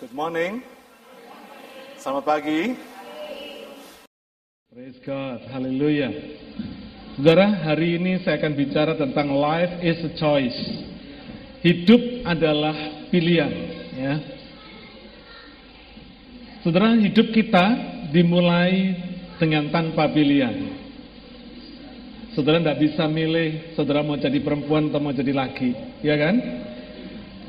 [0.00, 0.64] Good morning.
[2.00, 2.72] Selamat pagi.
[4.72, 6.08] Praise God, haleluya.
[7.20, 10.56] Saudara, hari ini saya akan bicara tentang life is a choice.
[11.60, 12.72] Hidup adalah
[13.12, 13.52] pilihan,
[13.92, 14.14] ya.
[16.64, 17.66] Saudara, hidup kita
[18.08, 18.96] dimulai
[19.36, 20.80] dengan tanpa pilihan.
[22.32, 26.40] Saudara tidak bisa milih, saudara mau jadi perempuan atau mau jadi laki, ya kan?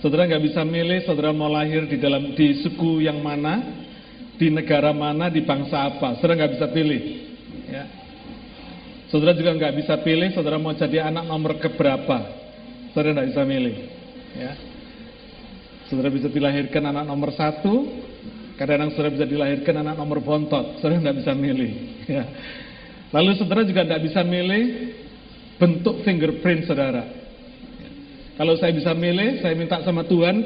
[0.01, 3.85] Saudara nggak bisa milih, saudara mau lahir di dalam di suku yang mana,
[4.33, 6.17] di negara mana, di bangsa apa.
[6.17, 7.01] Saudara nggak bisa pilih.
[7.69, 7.85] Ya.
[9.13, 12.17] Saudara juga nggak bisa pilih, saudara mau jadi anak nomor keberapa.
[12.97, 13.75] Saudara nggak bisa milih.
[14.41, 14.51] Ya.
[15.85, 17.85] Saudara bisa dilahirkan anak nomor satu,
[18.57, 20.81] kadang-kadang saudara bisa dilahirkan anak nomor bontot.
[20.81, 21.71] Saudara nggak bisa milih.
[22.09, 22.25] Ya.
[23.13, 24.63] Lalu saudara juga nggak bisa milih
[25.61, 27.20] bentuk fingerprint saudara.
[28.41, 30.41] Kalau saya bisa milih, saya minta sama Tuhan,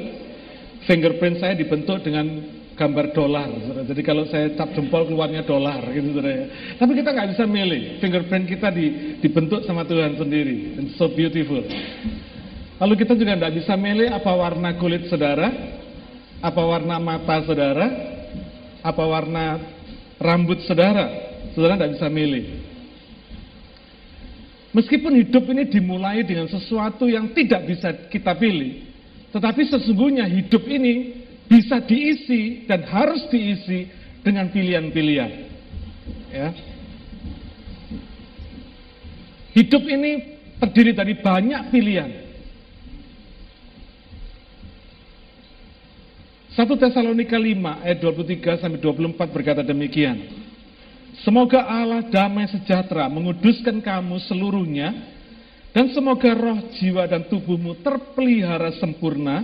[0.84, 2.28] fingerprint saya dibentuk dengan
[2.76, 3.48] gambar dolar.
[3.88, 6.44] Jadi kalau saya cap jempol keluarnya dolar, gitu saudara.
[6.76, 10.76] Tapi kita nggak bisa milih, fingerprint kita di, dibentuk sama Tuhan sendiri.
[10.76, 11.64] It's so beautiful.
[12.84, 15.48] Lalu kita juga nggak bisa milih apa warna kulit saudara,
[16.44, 17.86] apa warna mata saudara,
[18.84, 19.56] apa warna
[20.20, 21.32] rambut saudara.
[21.56, 22.75] Saudara nggak bisa milih.
[24.76, 28.84] Meskipun hidup ini dimulai dengan sesuatu yang tidak bisa kita pilih,
[29.32, 33.88] tetapi sesungguhnya hidup ini bisa diisi dan harus diisi
[34.20, 35.30] dengan pilihan-pilihan.
[36.28, 36.52] Ya.
[39.56, 42.10] Hidup ini terdiri dari banyak pilihan.
[46.52, 50.45] 1 Tesalonika 5 ayat 23 sampai 24 berkata demikian.
[51.26, 54.94] Semoga Allah damai sejahtera menguduskan kamu seluruhnya
[55.74, 59.42] dan semoga roh, jiwa dan tubuhmu terpelihara sempurna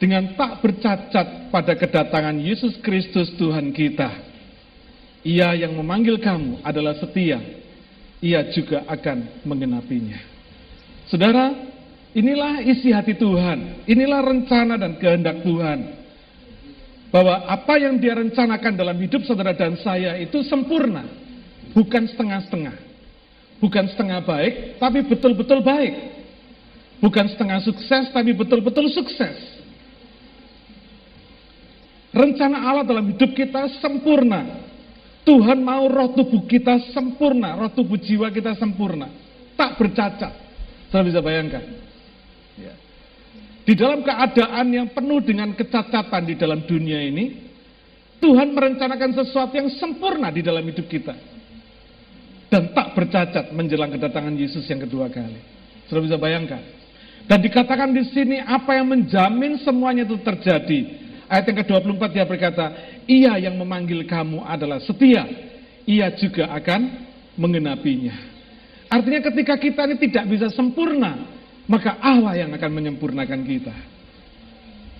[0.00, 4.16] dengan tak bercacat pada kedatangan Yesus Kristus Tuhan kita.
[5.28, 7.36] Ia yang memanggil kamu adalah setia.
[8.24, 10.24] Ia juga akan mengenapinya.
[11.04, 11.52] Saudara,
[12.16, 13.84] inilah isi hati Tuhan.
[13.84, 16.01] Inilah rencana dan kehendak Tuhan
[17.12, 21.04] bahwa apa yang dia rencanakan dalam hidup saudara dan saya itu sempurna,
[21.76, 22.90] bukan setengah-setengah.
[23.60, 25.94] Bukan setengah baik, tapi betul-betul baik.
[26.98, 29.38] Bukan setengah sukses, tapi betul-betul sukses.
[32.10, 34.66] Rencana Allah dalam hidup kita sempurna.
[35.22, 39.06] Tuhan mau roh tubuh kita sempurna, roh tubuh jiwa kita sempurna.
[39.54, 40.32] Tak bercacat.
[40.90, 41.62] Saya bisa bayangkan.
[42.58, 42.74] Ya.
[43.62, 47.50] Di dalam keadaan yang penuh dengan kecacatan di dalam dunia ini,
[48.18, 51.14] Tuhan merencanakan sesuatu yang sempurna di dalam hidup kita.
[52.50, 55.40] Dan tak bercacat menjelang kedatangan Yesus yang kedua kali.
[55.88, 56.60] Sudah bisa bayangkan.
[57.26, 60.80] Dan dikatakan di sini apa yang menjamin semuanya itu terjadi.
[61.30, 62.64] Ayat yang ke-24 dia berkata,
[63.08, 65.24] ia yang memanggil kamu adalah setia.
[65.88, 66.80] Ia juga akan
[67.38, 68.12] mengenapinya.
[68.92, 71.41] Artinya ketika kita ini tidak bisa sempurna,
[71.72, 73.72] maka Allah yang akan menyempurnakan kita.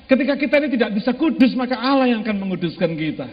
[0.09, 3.29] Ketika kita ini tidak bisa kudus, maka Allah yang akan menguduskan kita.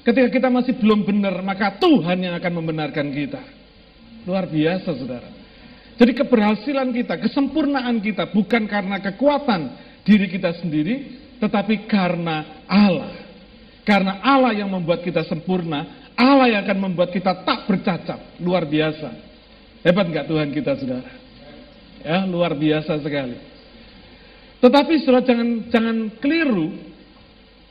[0.00, 3.44] Ketika kita masih belum benar, maka Tuhan yang akan membenarkan kita.
[4.24, 5.28] Luar biasa, saudara.
[6.00, 9.60] Jadi keberhasilan kita, kesempurnaan kita bukan karena kekuatan
[10.08, 13.12] diri kita sendiri, tetapi karena Allah.
[13.84, 18.40] Karena Allah yang membuat kita sempurna, Allah yang akan membuat kita tak bercacat.
[18.40, 19.12] Luar biasa.
[19.84, 21.25] Hebat nggak Tuhan kita, saudara?
[22.06, 23.34] Ya, luar biasa sekali.
[24.62, 26.70] Tetapi saudara jangan jangan keliru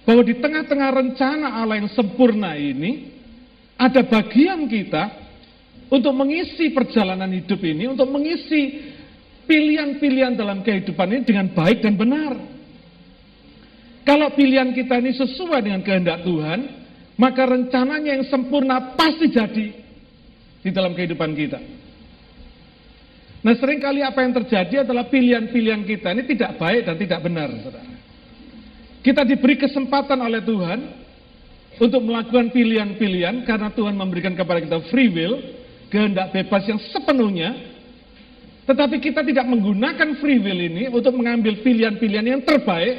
[0.03, 3.15] bahwa di tengah-tengah rencana Allah yang sempurna ini
[3.79, 5.07] ada bagian kita
[5.87, 8.91] untuk mengisi perjalanan hidup ini, untuk mengisi
[9.47, 12.35] pilihan-pilihan dalam kehidupan ini dengan baik dan benar.
[14.03, 16.59] Kalau pilihan kita ini sesuai dengan kehendak Tuhan,
[17.15, 19.67] maka rencananya yang sempurna pasti jadi
[20.59, 21.84] di dalam kehidupan kita.
[23.45, 27.53] Nah sering kali apa yang terjadi adalah pilihan-pilihan kita ini tidak baik dan tidak benar.
[29.05, 30.79] Kita diberi kesempatan oleh Tuhan
[31.77, 35.45] untuk melakukan pilihan-pilihan karena Tuhan memberikan kepada kita free will,
[35.93, 37.53] kehendak bebas yang sepenuhnya.
[38.65, 42.97] Tetapi kita tidak menggunakan free will ini untuk mengambil pilihan-pilihan yang terbaik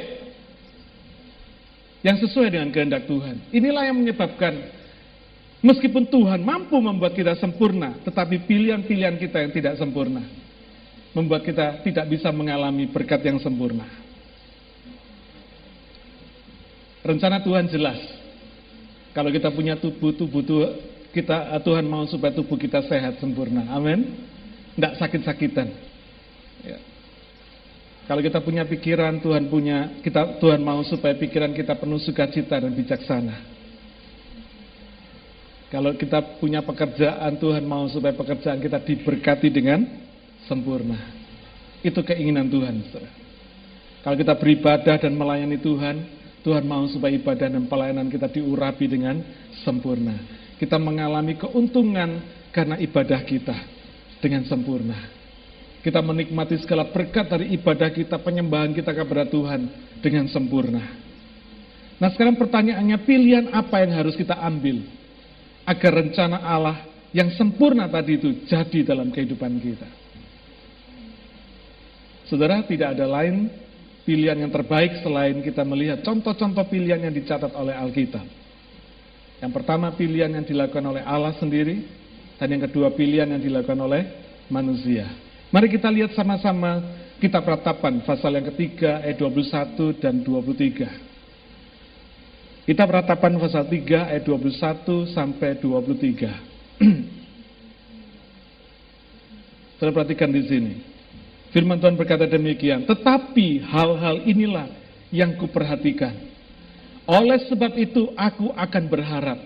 [2.07, 3.51] yang sesuai dengan kehendak Tuhan.
[3.51, 4.76] Inilah yang menyebabkan
[5.65, 10.21] Meskipun Tuhan mampu membuat kita sempurna, tetapi pilihan-pilihan kita yang tidak sempurna
[11.17, 13.89] membuat kita tidak bisa mengalami berkat yang sempurna.
[17.01, 17.97] Rencana Tuhan jelas.
[19.17, 20.45] Kalau kita punya tubuh, tubuh
[21.09, 23.65] kita Tuhan mau supaya tubuh kita sehat sempurna.
[23.73, 24.13] Amin.
[24.77, 25.73] Tidak sakit-sakitan.
[26.61, 26.77] Ya.
[28.05, 32.71] Kalau kita punya pikiran, Tuhan punya kita Tuhan mau supaya pikiran kita penuh sukacita dan
[32.77, 33.56] bijaksana.
[35.67, 39.83] Kalau kita punya pekerjaan, Tuhan mau supaya pekerjaan kita diberkati dengan
[40.47, 40.95] sempurna.
[41.83, 42.87] Itu keinginan Tuhan.
[43.99, 45.95] Kalau kita beribadah dan melayani Tuhan,
[46.39, 49.19] Tuhan mau supaya ibadah dan pelayanan kita diurapi dengan
[49.67, 50.15] sempurna.
[50.55, 52.23] Kita mengalami keuntungan
[52.55, 53.57] karena ibadah kita
[54.23, 54.95] dengan sempurna.
[55.83, 59.67] Kita menikmati segala berkat dari ibadah kita, penyembahan kita kepada Tuhan
[59.99, 60.83] dengan sempurna.
[61.99, 64.87] Nah sekarang pertanyaannya pilihan apa yang harus kita ambil
[65.67, 69.89] agar rencana Allah yang sempurna tadi itu jadi dalam kehidupan kita.
[72.31, 73.51] Saudara, tidak ada lain
[74.07, 78.23] pilihan yang terbaik selain kita melihat contoh-contoh pilihan yang dicatat oleh Alkitab.
[79.43, 81.83] Yang pertama pilihan yang dilakukan oleh Allah sendiri,
[82.39, 84.03] dan yang kedua pilihan yang dilakukan oleh
[84.47, 85.07] manusia.
[85.51, 86.83] Mari kita lihat sama-sama
[87.19, 91.06] kitab ratapan pasal yang ketiga ayat 21 dan 23.
[92.67, 96.83] Kitab ratapan pasal 3 ayat 21 sampai 23.
[99.79, 100.83] Saya perhatikan di sini.
[101.55, 104.67] Firman Tuhan berkata demikian, tetapi hal-hal inilah
[105.15, 106.11] yang kuperhatikan.
[107.07, 109.39] Oleh sebab itu aku akan berharap.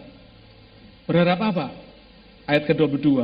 [1.06, 1.78] Berharap apa?
[2.50, 3.22] Ayat ke-22.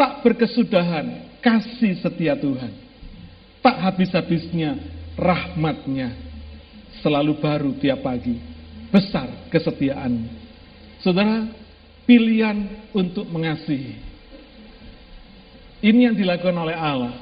[0.00, 2.72] Tak berkesudahan kasih setia Tuhan.
[3.60, 4.80] Tak habis-habisnya
[5.12, 6.16] rahmatnya
[7.04, 8.55] selalu baru tiap pagi.
[8.90, 10.26] Besar kesetiaan.
[11.02, 11.46] Saudara,
[12.06, 13.98] pilihan untuk mengasihi.
[15.82, 17.14] Ini yang dilakukan oleh Allah.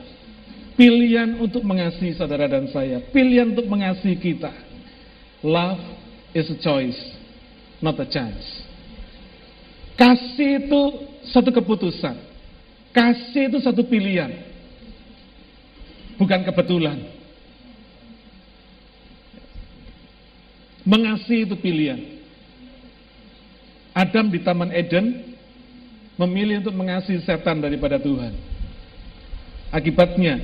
[0.75, 2.99] Pilihan untuk mengasihi saudara dan saya.
[3.15, 4.51] Pilihan untuk mengasihi kita.
[5.45, 5.83] Love
[6.35, 6.99] is a choice,
[7.79, 8.43] not a chance.
[9.95, 10.83] Kasih itu
[11.31, 12.19] satu keputusan.
[12.91, 14.35] Kasih itu satu pilihan.
[16.19, 17.14] Bukan kebetulan.
[20.85, 22.01] Mengasihi itu pilihan.
[23.97, 25.37] Adam di Taman Eden
[26.21, 28.37] memilih untuk mengasihi setan daripada Tuhan.
[29.73, 30.39] Akibatnya,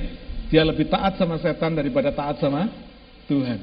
[0.49, 2.67] dia lebih taat sama setan daripada taat sama
[3.29, 3.59] Tuhan.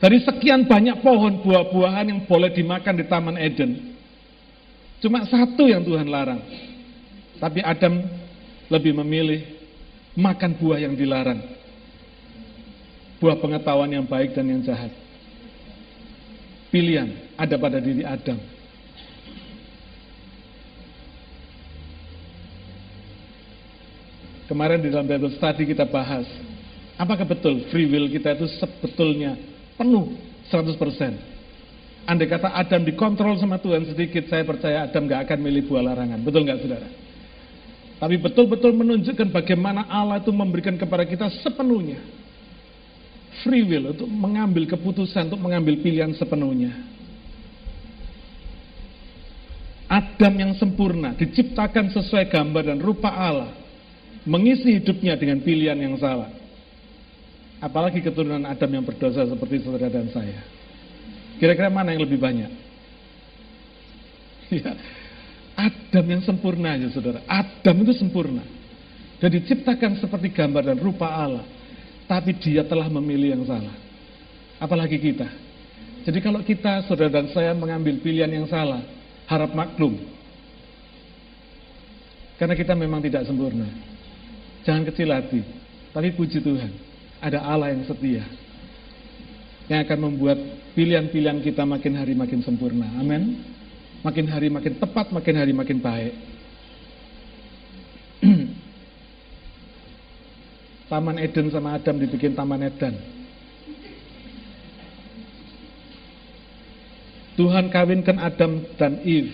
[0.00, 3.90] Dari sekian banyak pohon buah-buahan yang boleh dimakan di Taman Eden,
[5.00, 6.44] Cuma satu yang Tuhan larang.
[7.40, 8.04] Tapi Adam
[8.68, 9.40] lebih memilih
[10.12, 11.40] makan buah yang dilarang.
[13.20, 14.88] Buah pengetahuan yang baik dan yang jahat.
[16.72, 18.40] Pilihan ada pada diri Adam.
[24.48, 26.26] Kemarin di dalam Bible study kita bahas,
[26.98, 29.38] apakah betul free will kita itu sebetulnya
[29.78, 30.16] penuh
[30.50, 30.74] 100%?
[32.08, 36.18] Andai kata Adam dikontrol sama Tuhan sedikit, saya percaya Adam gak akan milih buah larangan.
[36.18, 36.88] Betul gak saudara?
[38.00, 42.00] Tapi betul-betul menunjukkan bagaimana Allah itu memberikan kepada kita sepenuhnya.
[43.40, 46.76] Free will untuk mengambil keputusan, untuk mengambil pilihan sepenuhnya.
[49.90, 53.50] Adam yang sempurna, diciptakan sesuai gambar dan rupa Allah.
[54.22, 56.30] Mengisi hidupnya dengan pilihan yang salah.
[57.58, 60.40] Apalagi keturunan Adam yang berdosa seperti saudara dan saya.
[61.40, 62.52] Kira-kira mana yang lebih banyak?
[64.50, 64.74] Ya,
[65.54, 67.22] Adam yang sempurna aja saudara.
[67.26, 68.42] Adam itu sempurna.
[69.20, 71.44] Dan diciptakan seperti gambar dan rupa Allah.
[72.10, 73.70] Tapi dia telah memilih yang salah.
[74.58, 75.30] Apalagi kita.
[76.02, 78.82] Jadi kalau kita, saudara dan saya mengambil pilihan yang salah,
[79.30, 79.94] harap maklum.
[82.34, 83.70] Karena kita memang tidak sempurna.
[84.66, 85.40] Jangan kecil hati.
[85.94, 86.72] Tapi puji Tuhan,
[87.22, 88.26] ada Allah yang setia
[89.70, 90.34] yang akan membuat
[90.74, 92.90] pilihan-pilihan kita makin hari makin sempurna.
[92.98, 93.38] Amin.
[94.02, 96.14] Makin hari makin tepat, makin hari makin baik.
[100.90, 102.98] Taman Eden sama Adam dibikin Taman Eden.
[107.38, 109.32] Tuhan kawinkan Adam dan Eve.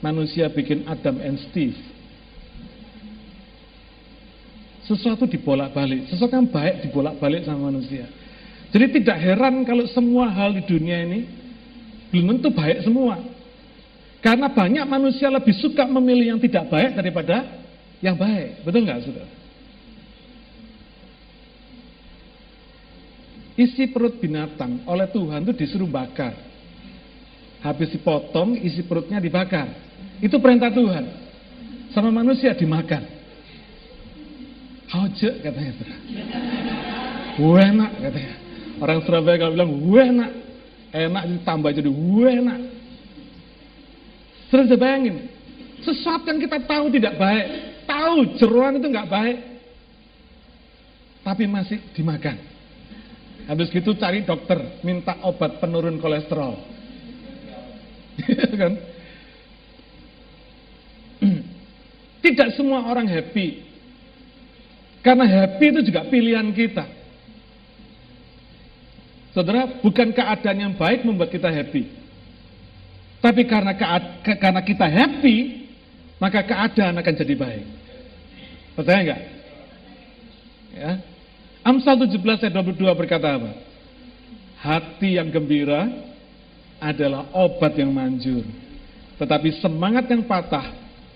[0.00, 1.76] Manusia bikin Adam and Steve.
[4.88, 6.08] Sesuatu dibolak-balik.
[6.08, 8.08] Sesuatu yang baik dibolak-balik sama manusia.
[8.72, 11.28] Jadi tidak heran kalau semua hal di dunia ini
[12.08, 13.20] belum tentu baik semua.
[14.24, 17.44] Karena banyak manusia lebih suka memilih yang tidak baik daripada
[18.00, 18.64] yang baik.
[18.64, 19.37] Betul nggak saudara?
[23.58, 26.30] Isi perut binatang oleh Tuhan itu disuruh bakar.
[27.58, 29.66] Habis dipotong, isi perutnya dibakar.
[30.22, 31.04] Itu perintah Tuhan.
[31.90, 33.02] Sama manusia dimakan.
[34.94, 35.74] Hojek katanya.
[37.38, 38.34] Enak katanya.
[38.78, 40.30] Orang Surabaya kalau bilang, enak.
[40.94, 41.90] Enak ditambah jadi
[42.38, 42.60] enak.
[44.48, 45.28] Sudah bayangin,
[45.84, 47.46] sesuatu yang kita tahu tidak baik,
[47.84, 49.38] tahu jeruan itu nggak baik,
[51.20, 52.40] tapi masih dimakan.
[53.48, 56.52] Habis gitu cari dokter, minta obat penurun kolesterol.
[58.60, 58.72] kan?
[62.28, 63.64] Tidak semua orang happy.
[65.00, 66.84] Karena happy itu juga pilihan kita.
[69.32, 71.88] Saudara, bukan keadaan yang baik membuat kita happy.
[73.24, 73.72] Tapi karena
[74.20, 75.36] karena kita happy,
[76.20, 77.64] maka keadaan akan jadi baik.
[78.76, 79.22] Percaya enggak?
[80.76, 80.92] Ya.
[81.68, 83.52] Amsal 17 ayat 22 berkata apa?
[84.56, 85.84] Hati yang gembira
[86.80, 88.40] adalah obat yang manjur.
[89.20, 90.64] Tetapi semangat yang patah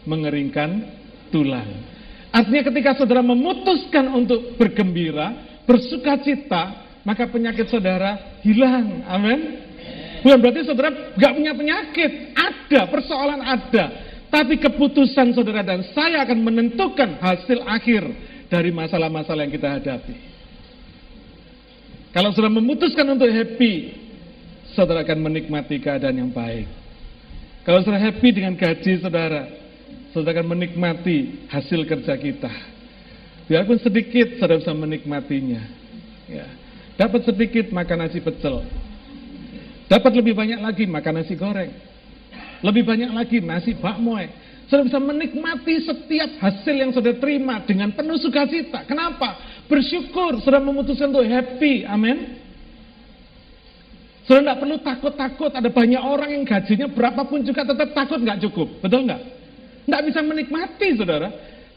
[0.05, 0.93] mengeringkan
[1.33, 1.89] tulang.
[2.29, 5.33] Artinya ketika saudara memutuskan untuk bergembira,
[5.65, 9.09] bersuka cita, maka penyakit saudara hilang.
[9.09, 9.57] Amin.
[10.21, 12.37] Bukan berarti saudara gak punya penyakit.
[12.37, 13.85] Ada, persoalan ada.
[14.29, 18.05] Tapi keputusan saudara dan saya akan menentukan hasil akhir
[18.53, 20.32] dari masalah-masalah yang kita hadapi.
[22.13, 23.97] Kalau saudara memutuskan untuk happy,
[24.77, 26.69] saudara akan menikmati keadaan yang baik.
[27.65, 29.49] Kalau saudara happy dengan gaji saudara,
[30.13, 32.53] saudara akan menikmati hasil kerja kita.
[33.49, 35.63] Biarpun sedikit, saudara bisa menikmatinya.
[36.29, 36.47] Ya.
[37.01, 38.61] Dapat sedikit makan nasi pecel.
[39.89, 41.73] Dapat lebih banyak lagi makan nasi goreng.
[42.61, 44.29] Lebih banyak lagi nasi bakmoy.
[44.69, 48.85] Saudara bisa menikmati setiap hasil yang saudara terima dengan penuh sukacita.
[48.85, 49.37] Kenapa?
[49.73, 51.89] Bersyukur, saudara memutuskan untuk happy.
[51.89, 52.37] Amin.
[54.29, 55.49] Saudara tidak perlu takut-takut.
[55.49, 58.69] Ada banyak orang yang gajinya berapapun juga tetap takut nggak cukup.
[58.85, 59.23] Betul nggak?
[59.89, 61.29] Nggak bisa menikmati, saudara.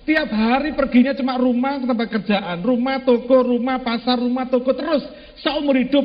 [0.03, 5.01] Tiap hari perginya cuma rumah ke tempat kerjaan, rumah, toko, rumah, pasar, rumah, toko, terus
[5.39, 6.03] seumur hidup.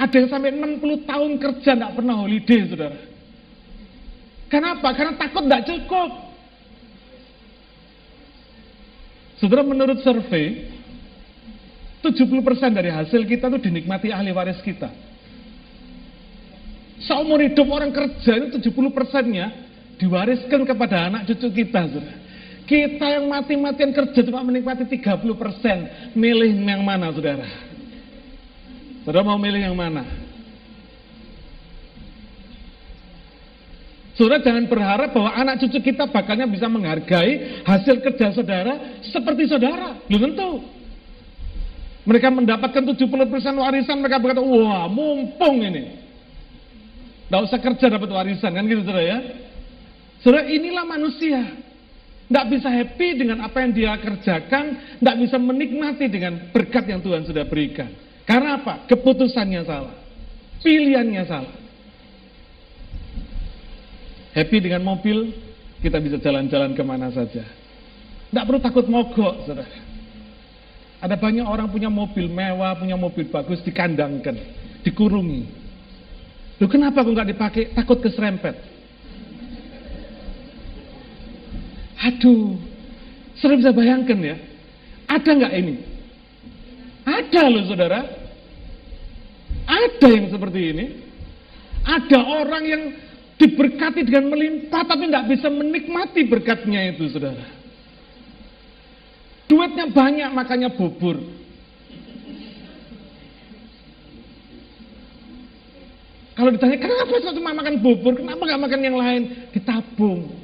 [0.00, 2.98] Ada yang sampai 60 tahun kerja tidak pernah holiday, saudara.
[4.48, 4.88] Kenapa?
[4.96, 6.29] Karena takut tidak cukup.
[9.40, 10.68] Saudara menurut survei,
[12.04, 14.92] 70% dari hasil kita itu dinikmati ahli waris kita.
[17.00, 19.48] Seumur hidup orang kerja itu 70 persennya
[19.96, 21.88] diwariskan kepada anak cucu kita.
[21.88, 22.16] Saudara.
[22.68, 25.76] Kita yang mati-matian kerja cuma menikmati 30 persen.
[26.12, 27.48] Milih yang mana saudara?
[29.02, 30.04] Saudara mau milih yang mana?
[34.20, 39.96] Saudara jangan berharap bahwa anak cucu kita bakalnya bisa menghargai hasil kerja saudara seperti saudara.
[40.12, 40.60] Belum tentu.
[42.04, 43.00] Mereka mendapatkan 70%
[43.56, 45.96] warisan, mereka berkata, wah mumpung ini.
[47.32, 49.18] Tidak usah kerja dapat warisan, kan gitu saudara ya.
[50.20, 51.40] Saudara inilah manusia.
[52.28, 57.24] Tidak bisa happy dengan apa yang dia kerjakan, tidak bisa menikmati dengan berkat yang Tuhan
[57.24, 57.88] sudah berikan.
[58.28, 58.84] Karena apa?
[58.84, 59.96] Keputusannya salah.
[60.60, 61.59] Pilihannya salah.
[64.30, 65.34] Happy dengan mobil,
[65.82, 67.42] kita bisa jalan-jalan ke mana saja.
[68.30, 69.66] Tidak perlu takut mogok, saudara.
[71.00, 74.36] Ada banyak orang punya mobil mewah, punya mobil bagus, dikandangkan,
[74.86, 75.42] dikurungi.
[76.60, 77.62] Loh kenapa kok nggak dipakai?
[77.72, 78.54] Takut keserempet.
[82.00, 82.54] Aduh,
[83.40, 84.36] saudara bisa bayangkan ya,
[85.08, 85.74] ada nggak ini?
[87.02, 88.00] Ada loh saudara,
[89.66, 90.86] ada yang seperti ini.
[91.80, 92.82] Ada orang yang
[93.40, 97.48] diberkati dengan melimpah tapi nggak bisa menikmati berkatnya itu saudara.
[99.48, 101.16] Duitnya banyak makanya bubur.
[106.36, 109.22] Kalau ditanya kenapa cuma makan bubur, kenapa nggak makan yang lain?
[109.56, 110.36] Ditabung.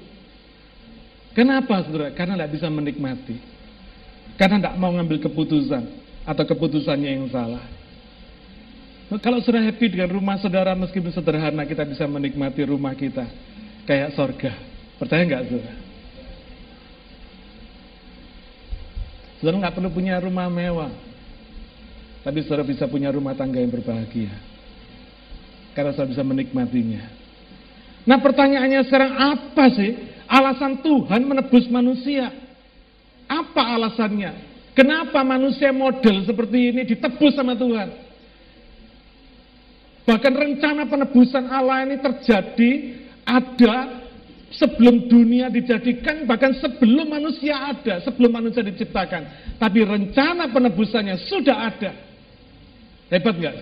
[1.36, 2.16] Kenapa saudara?
[2.16, 3.36] Karena tidak bisa menikmati.
[4.40, 5.84] Karena tidak mau ngambil keputusan.
[6.26, 7.75] Atau keputusannya yang salah.
[9.06, 13.22] Kalau sudah happy dengan rumah saudara meskipun sederhana kita bisa menikmati rumah kita.
[13.86, 14.52] Kayak sorga.
[14.98, 15.74] Percaya nggak saudara?
[19.38, 20.90] Saudara nggak perlu punya rumah mewah.
[22.26, 24.34] Tapi saudara bisa punya rumah tangga yang berbahagia.
[25.70, 27.02] Karena saudara bisa menikmatinya.
[28.06, 29.90] Nah pertanyaannya sekarang apa sih
[30.26, 32.34] Alasan Tuhan menebus manusia.
[33.26, 34.58] Apa alasannya?
[34.74, 38.05] Kenapa manusia model seperti ini ditebus sama Tuhan?
[40.06, 42.70] Bahkan rencana penebusan Allah ini terjadi
[43.26, 44.06] ada
[44.54, 49.26] sebelum dunia dijadikan, bahkan sebelum manusia ada, sebelum manusia diciptakan.
[49.58, 51.90] Tapi rencana penebusannya sudah ada.
[53.10, 53.54] Hebat nggak?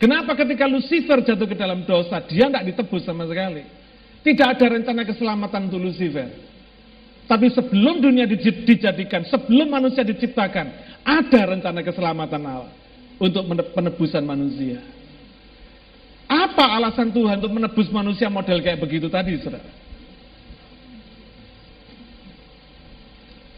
[0.00, 3.62] Kenapa ketika Lucifer jatuh ke dalam dosa, dia nggak ditebus sama sekali?
[4.24, 6.32] Tidak ada rencana keselamatan untuk Lucifer.
[7.28, 10.66] Tapi sebelum dunia dijadikan, sebelum manusia diciptakan,
[11.04, 12.81] ada rencana keselamatan Allah
[13.22, 14.82] untuk penebusan manusia.
[16.26, 19.62] Apa alasan Tuhan untuk menebus manusia model kayak begitu tadi, saudara?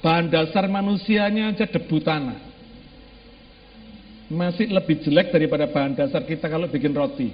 [0.05, 2.37] Bahan dasar manusianya aja debu tanah.
[4.29, 7.33] Masih lebih jelek daripada bahan dasar kita kalau bikin roti.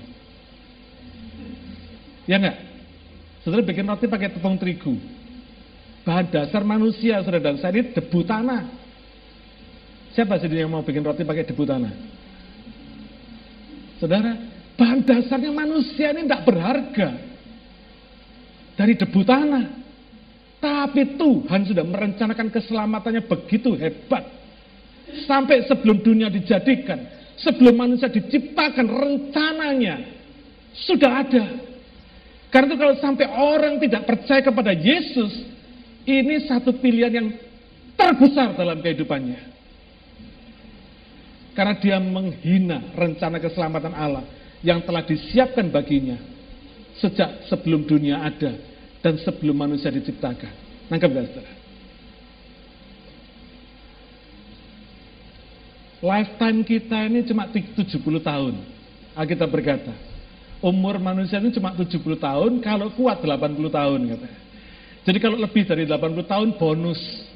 [2.30, 2.62] Ya enggak?
[3.42, 4.94] Saudara bikin roti pakai tepung terigu.
[6.06, 8.70] Bahan dasar manusia, saudara dan saya ini debu tanah.
[10.14, 12.19] Siapa sih yang mau bikin roti pakai debu tanah?
[14.00, 14.32] Saudara,
[14.80, 17.08] bahan dasarnya manusia ini tidak berharga.
[18.80, 19.64] Dari debu tanah.
[20.60, 24.24] Tapi Tuhan sudah merencanakan keselamatannya begitu hebat.
[25.24, 27.00] Sampai sebelum dunia dijadikan,
[27.40, 30.04] sebelum manusia diciptakan, rencananya
[30.76, 31.44] sudah ada.
[32.52, 35.32] Karena itu kalau sampai orang tidak percaya kepada Yesus,
[36.04, 37.28] ini satu pilihan yang
[37.96, 39.49] terbesar dalam kehidupannya.
[41.60, 44.24] Karena dia menghina rencana keselamatan Allah
[44.64, 46.16] yang telah disiapkan baginya
[46.96, 48.56] sejak sebelum dunia ada
[49.04, 50.48] dan sebelum manusia diciptakan.
[50.88, 51.52] Nangkep gak saudara?
[56.00, 57.92] Lifetime kita ini cuma 70
[58.24, 58.54] tahun.
[59.20, 59.92] Kita berkata,
[60.64, 64.40] umur manusia ini cuma 70 tahun, kalau kuat 80 tahun katanya.
[65.04, 67.28] Jadi kalau lebih dari 80 tahun bonus.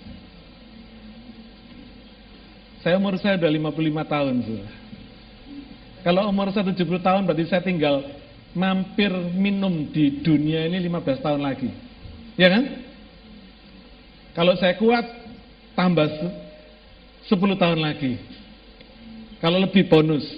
[2.84, 4.34] Saya umur saya udah 55 tahun.
[4.44, 4.72] Saudara.
[6.04, 8.04] Kalau umur saya 70 tahun berarti saya tinggal
[8.52, 11.72] mampir minum di dunia ini 15 tahun lagi.
[12.36, 12.64] Ya kan?
[14.36, 15.00] Kalau saya kuat,
[15.72, 16.04] tambah
[17.24, 18.20] 10 tahun lagi.
[19.40, 20.28] Kalau lebih bonus.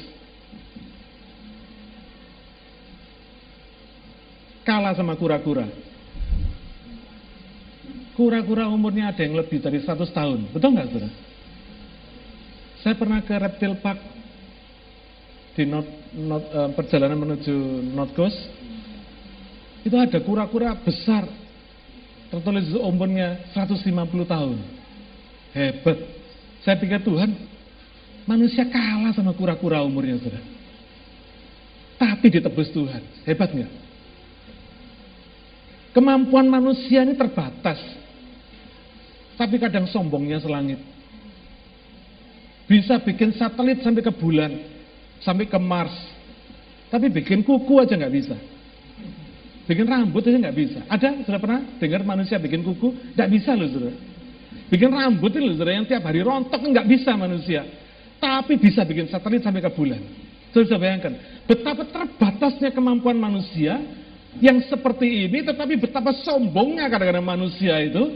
[4.62, 5.66] Kalah sama kura-kura.
[8.14, 10.46] Kura-kura umurnya ada yang lebih dari 100 tahun.
[10.54, 11.10] Betul nggak, saudara?
[12.86, 13.98] Saya pernah ke Reptil Park
[15.58, 15.82] di not,
[16.14, 18.38] not, uh, perjalanan menuju North Coast.
[19.82, 21.26] Itu ada kura-kura besar.
[22.30, 23.90] Tertulis umurnya 150
[24.30, 24.62] tahun.
[25.50, 25.98] Hebat.
[26.62, 27.34] Saya pikir Tuhan
[28.22, 30.42] manusia kalah sama kura-kura umurnya sudah
[31.98, 33.02] tapi ditebus Tuhan.
[33.26, 33.72] Hebat nggak?
[35.90, 37.82] Kemampuan manusia ini terbatas.
[39.34, 40.95] Tapi kadang sombongnya selangit
[42.66, 44.50] bisa bikin satelit sampai ke bulan
[45.22, 45.94] sampai ke Mars.
[46.86, 48.36] Tapi bikin kuku aja nggak bisa.
[49.66, 50.80] Bikin rambut aja nggak bisa.
[50.86, 53.18] Ada sudah pernah dengar manusia bikin kuku?
[53.18, 53.98] Nggak bisa loh saudara.
[54.70, 57.66] Bikin rambut itu loh yang tiap hari rontok nggak bisa manusia.
[58.22, 60.02] Tapi bisa bikin satelit sampai ke bulan.
[60.54, 61.12] Saudara bayangkan
[61.44, 63.82] betapa terbatasnya kemampuan manusia
[64.38, 68.14] yang seperti ini, tetapi betapa sombongnya kadang-kadang manusia itu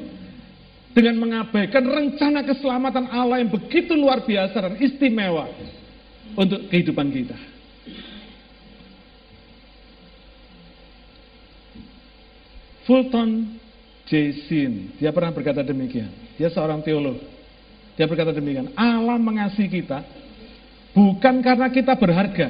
[0.90, 5.46] dengan mengabaikan rencana keselamatan Allah yang begitu luar biasa dan istimewa
[6.34, 7.38] untuk kehidupan kita.
[12.90, 13.54] Fulton
[14.10, 14.34] J.
[14.50, 16.10] Sin, dia pernah berkata demikian.
[16.34, 17.22] Dia seorang teolog.
[17.94, 20.02] Dia berkata demikian, Allah mengasihi kita
[20.90, 22.48] bukan karena kita berharga,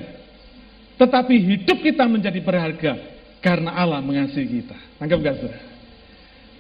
[0.97, 2.93] tetapi hidup kita menjadi berharga
[3.45, 4.79] karena Allah mengasihi kita.
[4.97, 5.70] Anggap gak saudara?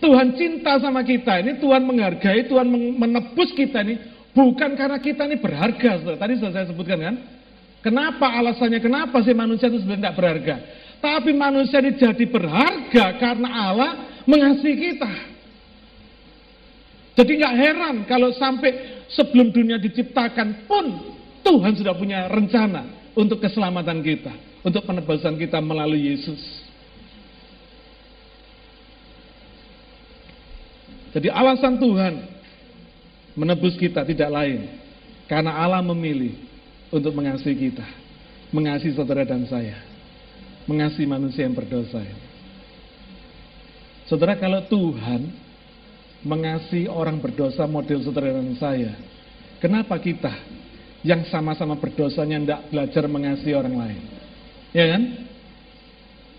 [0.00, 5.42] Tuhan cinta sama kita ini, Tuhan menghargai, Tuhan menebus kita ini Bukan karena kita ini
[5.42, 7.16] berharga, tadi sudah saya sebutkan kan.
[7.82, 10.54] Kenapa alasannya, kenapa sih manusia itu sebenarnya tidak berharga?
[11.00, 13.90] Tapi manusia ini jadi berharga karena Allah
[14.28, 15.12] mengasihi kita.
[17.18, 20.84] Jadi nggak heran kalau sampai sebelum dunia diciptakan pun
[21.42, 24.30] Tuhan sudah punya rencana untuk keselamatan kita,
[24.62, 26.69] untuk penebusan kita melalui Yesus.
[31.10, 32.14] Jadi alasan Tuhan
[33.34, 34.70] menebus kita tidak lain
[35.26, 36.34] karena Allah memilih
[36.90, 37.86] untuk mengasihi kita,
[38.50, 39.78] mengasihi saudara dan saya,
[40.66, 42.02] mengasihi manusia yang berdosa.
[44.10, 45.30] Saudara, kalau Tuhan
[46.26, 48.98] mengasihi orang berdosa model saudara dan saya,
[49.62, 50.34] kenapa kita
[51.06, 54.02] yang sama-sama berdosanya tidak belajar mengasihi orang lain?
[54.74, 55.02] Ya kan?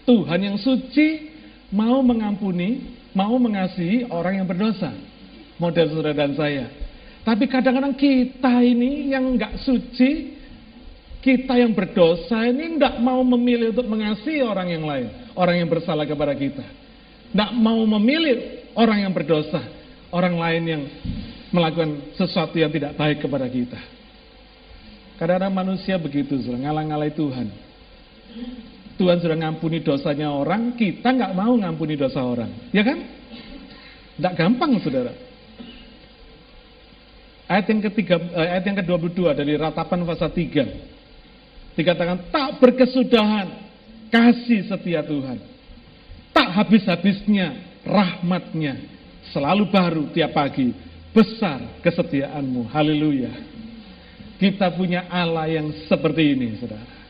[0.03, 1.31] Tuhan yang suci
[1.71, 4.91] mau mengampuni, mau mengasihi orang yang berdosa.
[5.61, 6.65] Model saudara dan saya.
[7.21, 10.41] Tapi kadang-kadang kita ini yang nggak suci,
[11.21, 16.01] kita yang berdosa ini tidak mau memilih untuk mengasihi orang yang lain, orang yang bersalah
[16.09, 16.65] kepada kita.
[17.29, 19.61] Tidak mau memilih orang yang berdosa,
[20.09, 20.83] orang lain yang
[21.53, 23.77] melakukan sesuatu yang tidak baik kepada kita.
[25.21, 27.47] Kadang-kadang manusia begitu, ngalang-ngalai Tuhan.
[29.01, 33.01] Tuhan sudah ngampuni dosanya orang, kita nggak mau ngampuni dosa orang, ya kan?
[34.21, 35.09] Tidak gampang, saudara.
[37.49, 40.69] Ayat yang ketiga, eh, ayat yang ke-22 dari ratapan pasal 3.
[41.73, 43.49] Dikatakan tak berkesudahan
[44.13, 45.41] kasih setia Tuhan.
[46.29, 48.85] Tak habis-habisnya rahmatnya
[49.33, 50.69] selalu baru tiap pagi.
[51.11, 52.69] Besar kesetiaanmu.
[52.69, 53.33] Haleluya.
[54.37, 57.00] Kita punya Allah yang seperti ini, saudara.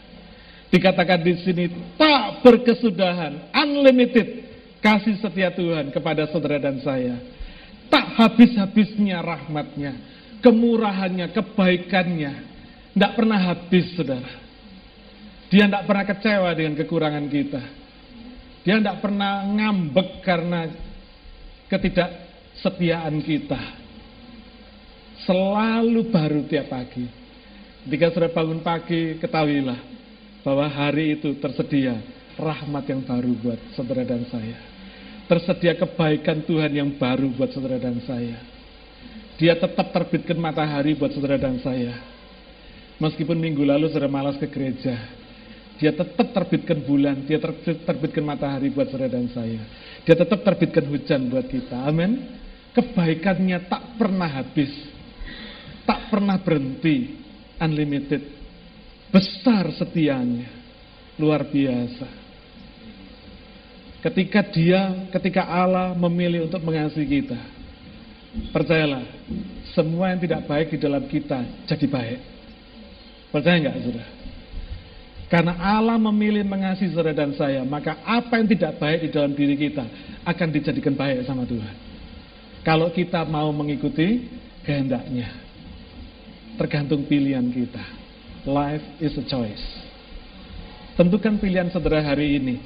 [0.71, 1.67] Dikatakan di sini
[1.99, 4.47] tak berkesudahan, unlimited
[4.79, 7.19] kasih setia Tuhan kepada saudara dan saya.
[7.91, 9.99] Tak habis-habisnya rahmatnya,
[10.39, 12.33] kemurahannya, kebaikannya.
[12.95, 14.31] Tidak pernah habis, saudara.
[15.51, 17.61] Dia tidak pernah kecewa dengan kekurangan kita.
[18.63, 20.71] Dia tidak pernah ngambek karena
[21.67, 23.59] ketidaksetiaan kita.
[25.27, 27.03] Selalu baru tiap pagi.
[27.83, 29.91] Ketika sudah bangun pagi, ketahuilah
[30.41, 32.01] bahwa hari itu tersedia
[32.37, 34.57] rahmat yang baru buat saudara dan saya.
[35.29, 38.37] Tersedia kebaikan Tuhan yang baru buat saudara dan saya.
[39.39, 41.97] Dia tetap terbitkan matahari buat saudara dan saya.
[43.01, 44.93] Meskipun minggu lalu sudah malas ke gereja,
[45.81, 49.61] dia tetap terbitkan bulan, dia terbitkan matahari buat saudara dan saya.
[50.05, 51.89] Dia tetap terbitkan hujan buat kita.
[51.89, 52.37] Amin.
[52.77, 54.69] Kebaikannya tak pernah habis.
[55.89, 57.17] Tak pernah berhenti.
[57.57, 58.40] Unlimited.
[59.11, 60.47] Besar setianya.
[61.19, 62.07] Luar biasa.
[64.01, 67.37] Ketika dia, ketika Allah memilih untuk mengasihi kita.
[68.49, 69.03] Percayalah,
[69.75, 72.19] semua yang tidak baik di dalam kita jadi baik.
[73.29, 74.07] Percaya nggak sudah?
[75.29, 79.55] Karena Allah memilih mengasihi saudara dan saya, maka apa yang tidak baik di dalam diri
[79.55, 79.85] kita
[80.27, 81.75] akan dijadikan baik sama Tuhan.
[82.67, 84.27] Kalau kita mau mengikuti
[84.65, 85.29] kehendaknya.
[86.59, 88.00] Tergantung pilihan kita.
[88.41, 89.61] Life is a choice.
[90.97, 92.57] Tentukan pilihan saudara hari ini.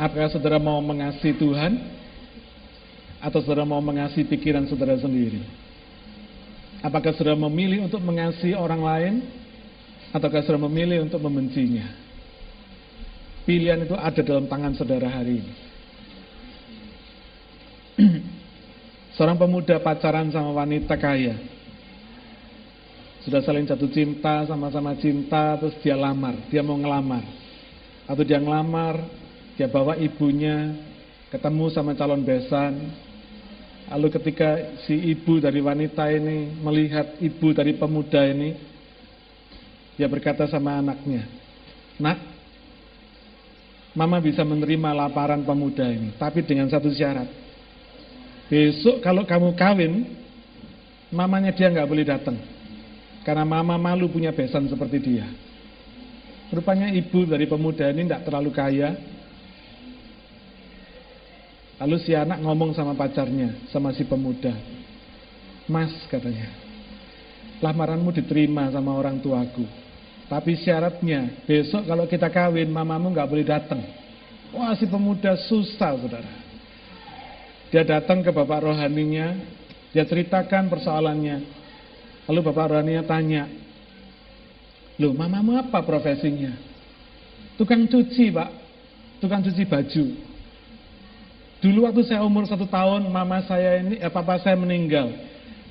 [0.00, 1.76] Apakah saudara mau mengasihi Tuhan
[3.20, 5.44] atau saudara mau mengasihi pikiran saudara sendiri?
[6.80, 9.14] Apakah saudara memilih untuk mengasihi orang lain
[10.10, 11.84] ataukah saudara memilih untuk membencinya?
[13.44, 15.54] Pilihan itu ada dalam tangan saudara hari ini.
[19.20, 21.53] Seorang pemuda pacaran sama wanita kaya.
[23.24, 27.24] Sudah saling jatuh cinta, sama-sama cinta, terus dia lamar, dia mau ngelamar.
[28.04, 29.00] Atau dia ngelamar,
[29.56, 30.76] dia bawa ibunya,
[31.32, 32.92] ketemu sama calon besan.
[33.88, 38.60] Lalu ketika si ibu dari wanita ini melihat ibu dari pemuda ini,
[39.96, 41.24] dia berkata sama anaknya,
[41.96, 42.18] Nak,
[43.94, 47.30] Mama bisa menerima laparan pemuda ini, tapi dengan satu syarat.
[48.50, 49.92] Besok kalau kamu kawin,
[51.14, 52.34] mamanya dia nggak boleh datang.
[53.24, 55.26] Karena mama malu punya besan seperti dia.
[56.52, 58.94] Rupanya ibu dari pemuda ini tidak terlalu kaya.
[61.80, 64.54] Lalu si anak ngomong sama pacarnya, sama si pemuda.
[65.66, 66.52] Mas katanya,
[67.64, 69.64] lamaranmu diterima sama orang tuaku.
[70.28, 73.80] Tapi syaratnya besok kalau kita kawin mamamu nggak boleh datang.
[74.54, 76.32] Wah si pemuda susah saudara.
[77.74, 79.34] Dia datang ke bapak rohaninya,
[79.90, 81.63] dia ceritakan persoalannya.
[82.24, 83.44] Lalu bapak rohaninya tanya,
[84.98, 86.54] Loh mamamu apa profesinya?
[87.58, 88.50] Tukang cuci pak,
[89.18, 90.04] tukang cuci baju.
[91.58, 95.10] Dulu waktu saya umur satu tahun, mama saya ini, eh, papa saya meninggal.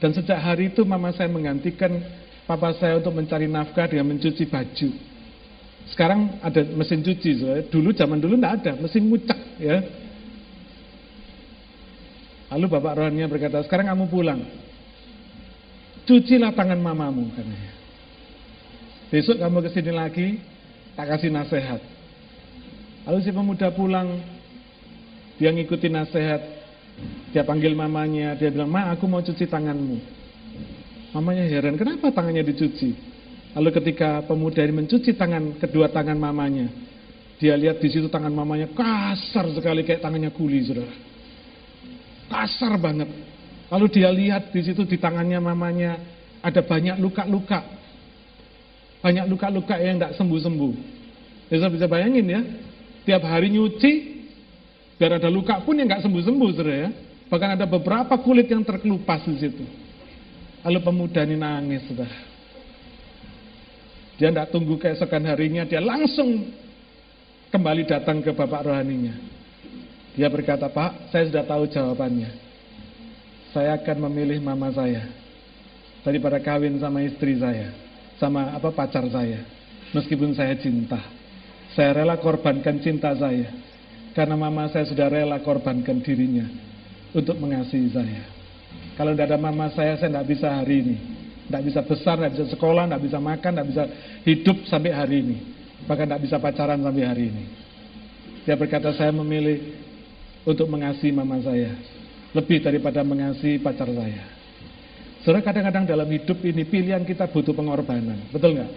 [0.02, 2.02] Dan sejak hari itu mama saya menggantikan
[2.44, 4.90] papa saya untuk mencari nafkah dengan mencuci baju.
[5.88, 7.64] Sekarang ada mesin cuci, soalnya.
[7.68, 9.78] dulu zaman dulu tidak ada, mesin mucak ya.
[12.52, 14.40] Lalu bapak rohaninya berkata, sekarang kamu pulang,
[16.04, 17.72] cucilah tangan mamamu katanya.
[19.14, 20.28] Besok kamu ke sini lagi,
[20.98, 21.82] tak kasih nasihat.
[23.06, 24.18] Lalu si pemuda pulang,
[25.38, 26.42] dia ngikuti nasihat,
[27.30, 29.98] dia panggil mamanya, dia bilang, ma aku mau cuci tanganmu.
[31.14, 33.14] Mamanya heran, kenapa tangannya dicuci?
[33.54, 36.74] Lalu ketika pemuda ini mencuci tangan kedua tangan mamanya,
[37.38, 40.90] dia lihat di situ tangan mamanya kasar sekali kayak tangannya kuli, saudara.
[42.34, 43.14] Kasar banget.
[43.74, 45.98] Lalu dia lihat di situ di tangannya mamanya
[46.46, 47.66] ada banyak luka-luka.
[49.02, 50.74] Banyak luka-luka yang tidak sembuh-sembuh.
[51.50, 52.42] Bisa bisa bayangin ya,
[53.02, 53.92] tiap hari nyuci,
[55.02, 56.90] biar ada luka pun yang nggak sembuh-sembuh, saudara ya.
[57.34, 59.66] Bahkan ada beberapa kulit yang terkelupas di situ.
[60.62, 62.12] Lalu pemuda ini nangis, sudah.
[64.22, 66.46] Dia tidak tunggu keesokan harinya, dia langsung
[67.50, 69.18] kembali datang ke bapak rohaninya.
[70.14, 72.43] Dia berkata, Pak, saya sudah tahu jawabannya.
[73.54, 75.06] Saya akan memilih mama saya
[76.02, 77.70] daripada kawin sama istri saya,
[78.18, 79.46] sama apa pacar saya.
[79.94, 80.98] Meskipun saya cinta,
[81.78, 83.54] saya rela korbankan cinta saya
[84.18, 86.50] karena mama saya sudah rela korbankan dirinya
[87.14, 88.22] untuk mengasihi saya.
[88.94, 90.98] Kalau tidak ada mama saya, saya tidak bisa hari ini.
[91.50, 93.84] Tidak bisa besar, tidak bisa sekolah, tidak bisa makan, tidak bisa
[94.26, 95.38] hidup sampai hari ini.
[95.90, 97.44] Bahkan tidak bisa pacaran sampai hari ini.
[98.46, 99.78] Dia berkata, saya memilih
[100.46, 101.74] untuk mengasihi mama saya.
[102.34, 104.26] Lebih daripada mengasihi pacar saya.
[105.22, 108.72] Saudara kadang-kadang dalam hidup ini pilihan kita butuh pengorbanan, betul nggak?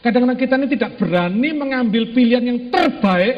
[0.00, 3.36] Kadang-kadang kita ini tidak berani mengambil pilihan yang terbaik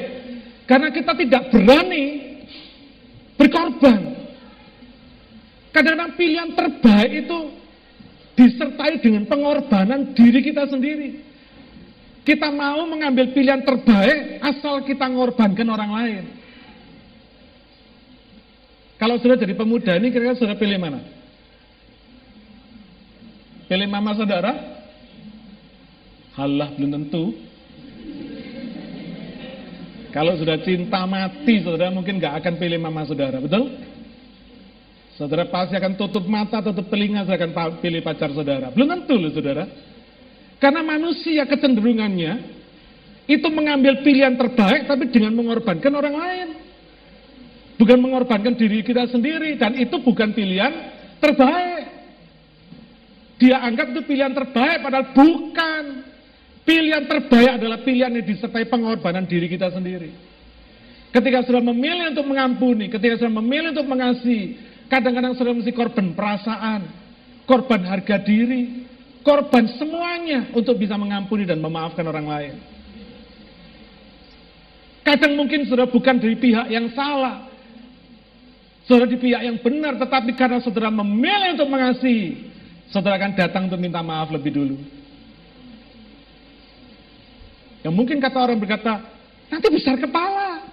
[0.65, 2.05] karena kita tidak berani
[3.37, 4.01] berkorban.
[5.75, 7.39] Kadang-kadang pilihan terbaik itu
[8.39, 11.19] disertai dengan pengorbanan diri kita sendiri.
[12.23, 16.25] Kita mau mengambil pilihan terbaik asal kita mengorbankan orang lain.
[19.03, 21.03] Kalau sudah jadi pemuda ini kira-kira sudah pilih mana?
[23.67, 24.55] Pilih mama saudara?
[26.39, 27.35] Halah belum tentu.
[30.15, 33.75] Kalau sudah cinta mati, saudara mungkin gak akan pilih mama saudara, betul?
[35.19, 38.71] Saudara pasti akan tutup mata, tutup telinga, saya akan pilih pacar saudara.
[38.71, 39.67] Belum tentu loh saudara.
[40.63, 42.39] Karena manusia kecenderungannya
[43.27, 46.49] itu mengambil pilihan terbaik tapi dengan mengorbankan orang lain.
[47.81, 50.73] Bukan mengorbankan diri kita sendiri dan itu bukan pilihan
[51.19, 51.85] terbaik.
[53.43, 55.85] Dia anggap itu pilihan terbaik, padahal bukan.
[56.63, 60.15] Pilihan terbaik adalah pilihan yang disertai pengorbanan diri kita sendiri.
[61.11, 64.57] Ketika sudah memilih untuk mengampuni, ketika sudah memilih untuk mengasihi,
[64.87, 66.87] kadang-kadang sudah mesti korban perasaan,
[67.45, 68.87] korban harga diri,
[69.21, 72.55] korban semuanya untuk bisa mengampuni dan memaafkan orang lain.
[75.03, 77.52] Kadang mungkin sudah bukan dari pihak yang salah,
[78.87, 82.51] saudara di pihak yang benar, tetapi karena saudara memilih untuk mengasihi,
[82.91, 84.77] saudara akan datang untuk minta maaf lebih dulu.
[87.83, 89.03] Ya mungkin kata orang berkata,
[89.51, 90.67] nanti besar kepala.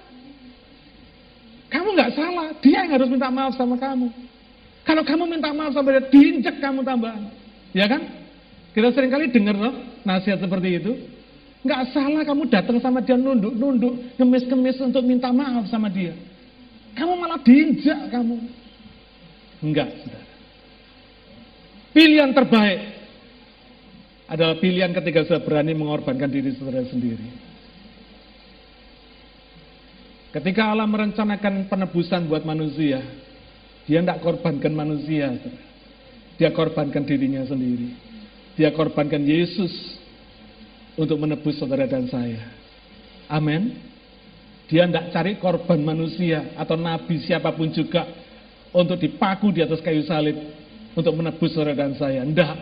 [1.69, 4.09] Kamu nggak salah, dia yang harus minta maaf sama kamu.
[4.85, 7.29] Kalau kamu minta maaf sama dia, diinjek kamu tambahan.
[7.77, 8.01] Ya kan?
[8.73, 9.73] Kita sering kali dengar loh
[10.05, 10.93] nasihat seperti itu.
[11.61, 16.15] Nggak salah kamu datang sama dia nunduk-nunduk, ngemis-kemis untuk minta maaf sama dia.
[16.99, 18.35] Kamu malah diinjak kamu.
[19.63, 20.27] Enggak, saudara.
[21.95, 22.79] Pilihan terbaik
[24.27, 27.23] adalah pilihan ketika sudah berani mengorbankan diri saudara sendiri.
[30.29, 33.01] Ketika Allah merencanakan penebusan buat manusia,
[33.89, 35.33] dia tidak korbankan manusia,
[36.37, 37.95] dia korbankan dirinya sendiri.
[38.53, 39.71] Dia korbankan Yesus
[40.93, 42.43] untuk menebus saudara dan saya.
[43.25, 43.81] Amin.
[44.69, 48.05] Dia tidak cari korban manusia atau nabi siapa pun juga
[48.69, 50.37] untuk dipaku di atas kayu salib
[50.93, 52.21] untuk menebus saudara dan saya.
[52.21, 52.53] Tidak.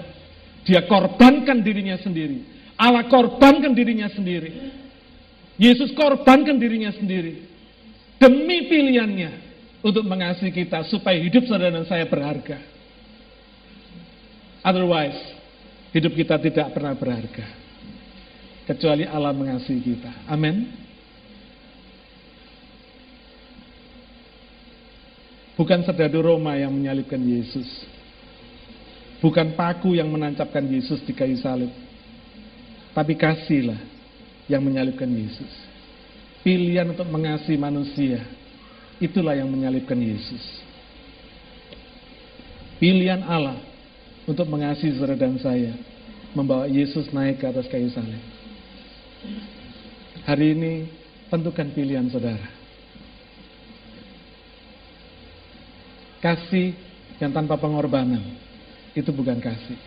[0.64, 2.44] Dia korbankan dirinya sendiri.
[2.80, 4.72] Allah korbankan dirinya sendiri.
[5.60, 7.44] Yesus korbankan dirinya sendiri.
[8.18, 9.32] Demi pilihannya
[9.84, 12.58] untuk mengasihi kita supaya hidup saudara dan saya berharga.
[14.64, 15.20] Otherwise,
[15.92, 17.48] hidup kita tidak pernah berharga.
[18.68, 20.28] Kecuali Allah mengasihi kita.
[20.28, 20.87] Amin.
[25.58, 27.66] Bukan serdadu Roma yang menyalibkan Yesus.
[29.18, 31.74] Bukan paku yang menancapkan Yesus di kayu salib.
[32.94, 33.82] Tapi kasihlah
[34.46, 35.50] yang menyalibkan Yesus.
[36.46, 38.22] Pilihan untuk mengasihi manusia.
[39.02, 40.42] Itulah yang menyalibkan Yesus.
[42.78, 43.58] Pilihan Allah
[44.30, 45.74] untuk mengasihi saudara dan saya.
[46.38, 48.22] Membawa Yesus naik ke atas kayu salib.
[50.30, 50.74] Hari ini
[51.34, 52.57] tentukan pilihan saudara.
[56.28, 56.76] Kasih
[57.24, 58.20] yang tanpa pengorbanan
[58.92, 59.80] itu bukan kasih.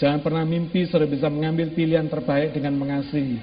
[0.00, 3.36] Jangan pernah mimpi sudah bisa mengambil pilihan terbaik dengan mengasihi.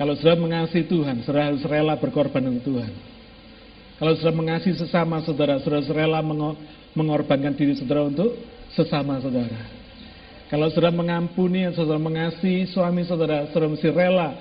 [0.00, 2.88] Kalau sudah mengasihi Tuhan, sudah harus rela berkorban untuk Tuhan.
[4.00, 6.24] Kalau sudah mengasihi sesama saudara, sudah rela
[6.96, 8.32] mengorbankan diri saudara untuk
[8.72, 9.60] sesama saudara.
[10.48, 14.32] Kalau sudah mengampuni, saudara mengasihi suami saudara, sudah mesti rela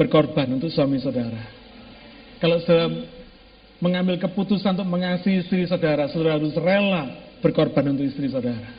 [0.00, 1.44] berkorban untuk suami saudara.
[2.40, 2.88] Kalau sudah
[3.82, 8.70] mengambil keputusan untuk mengasihi istri saudara, saudara harus rela berkorban untuk istri saudara.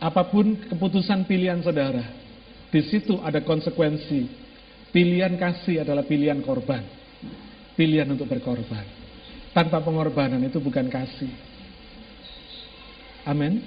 [0.00, 2.00] Apa pun keputusan pilihan saudara,
[2.72, 4.42] di situ ada konsekuensi.
[4.88, 6.80] Pilihan kasih adalah pilihan korban.
[7.76, 8.86] Pilihan untuk berkorban.
[9.52, 11.30] Tanpa pengorbanan itu bukan kasih.
[13.26, 13.58] Amin.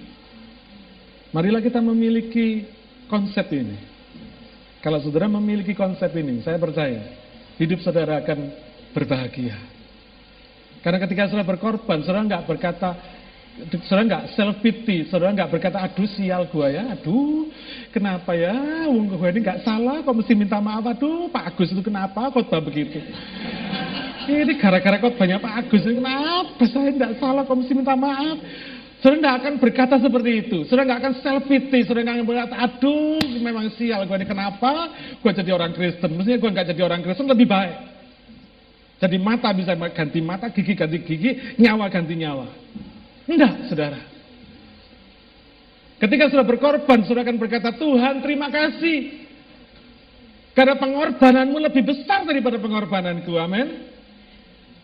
[1.36, 2.66] Marilah kita memiliki
[3.12, 3.76] konsep ini.
[4.80, 7.12] Kalau saudara memiliki konsep ini, saya percaya
[7.60, 8.40] hidup saudara akan
[8.96, 9.77] berbahagia.
[10.88, 12.96] Karena ketika saudara berkorban, saudara nggak berkata,
[13.84, 17.52] saudara nggak self pity, saudara nggak berkata aduh sial gua ya, aduh
[17.92, 18.56] kenapa ya,
[18.88, 22.64] wong gua ini nggak salah, kok mesti minta maaf, aduh Pak Agus itu kenapa khotbah
[22.64, 23.04] begitu?
[24.32, 28.40] Ini gara-gara khotbahnya Pak Agus ini kenapa saya nggak salah, kok mesti minta maaf?
[29.04, 32.56] Saudara nggak akan berkata seperti itu, saudara nggak akan self pity, saudara nggak akan berkata
[32.64, 34.72] aduh memang sial gua ini kenapa,
[35.20, 37.97] gua jadi orang Kristen, mestinya gua nggak jadi orang Kristen lebih baik.
[38.98, 42.50] Jadi mata bisa ganti mata, gigi ganti gigi, nyawa ganti nyawa.
[43.30, 44.02] Enggak, saudara.
[45.98, 49.26] Ketika sudah berkorban, sudah akan berkata, Tuhan terima kasih.
[50.58, 53.94] Karena pengorbananmu lebih besar daripada pengorbananku, amin.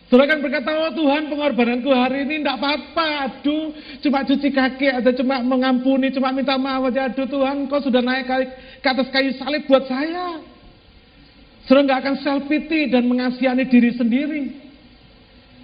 [0.06, 5.10] Sudah akan berkata, oh Tuhan pengorbananku hari ini tidak apa-apa, aduh cuma cuci kaki atau
[5.16, 8.30] cuma mengampuni, cuma minta maaf aja, aduh Tuhan kau sudah naik
[8.78, 10.53] ke atas kayu salib buat saya.
[11.64, 14.42] Sudah nggak akan self pity dan mengasihani diri sendiri.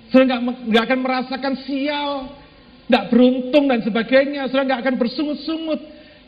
[0.08, 2.32] Sudah nggak akan merasakan sial,
[2.88, 4.48] nggak beruntung dan sebagainya.
[4.48, 5.80] Sudah nggak akan bersungut-sungut,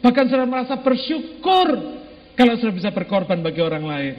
[0.04, 1.68] bahkan sudah merasa bersyukur
[2.37, 4.14] kalau sudah bisa berkorban bagi orang lain.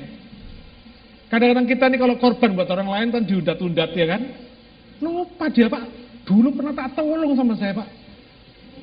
[1.30, 4.22] Kadang-kadang kita nih kalau korban buat orang lain kan diundat-undat ya kan.
[5.02, 5.86] Lupa dia pak,
[6.26, 7.90] dulu pernah tak tolong sama saya pak.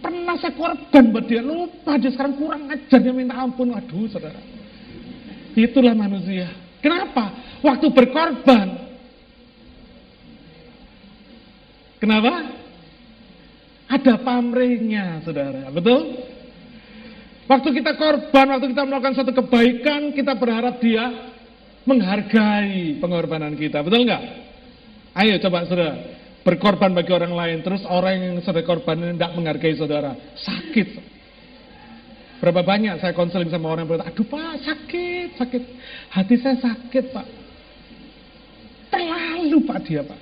[0.01, 3.75] Pernah saya korban buat dia, lupa dia sekarang kurang ajarnya minta ampun.
[3.75, 4.60] Waduh saudara.
[5.55, 6.51] Itulah manusia.
[6.81, 7.35] Kenapa?
[7.61, 8.69] Waktu berkorban.
[12.01, 12.33] Kenapa?
[13.91, 16.23] Ada pamrihnya saudara, betul?
[17.51, 21.11] Waktu kita korban, waktu kita melakukan satu kebaikan, kita berharap dia
[21.83, 24.23] menghargai pengorbanan kita, betul nggak?
[25.19, 25.95] Ayo coba saudara,
[26.47, 31.10] berkorban bagi orang lain, terus orang yang sudah korban tidak menghargai saudara, sakit.
[32.41, 35.63] Berapa banyak saya konseling sama orang yang berkata, aduh pak sakit, sakit,
[36.09, 37.27] hati saya sakit pak.
[38.89, 40.21] Terlalu pak dia pak.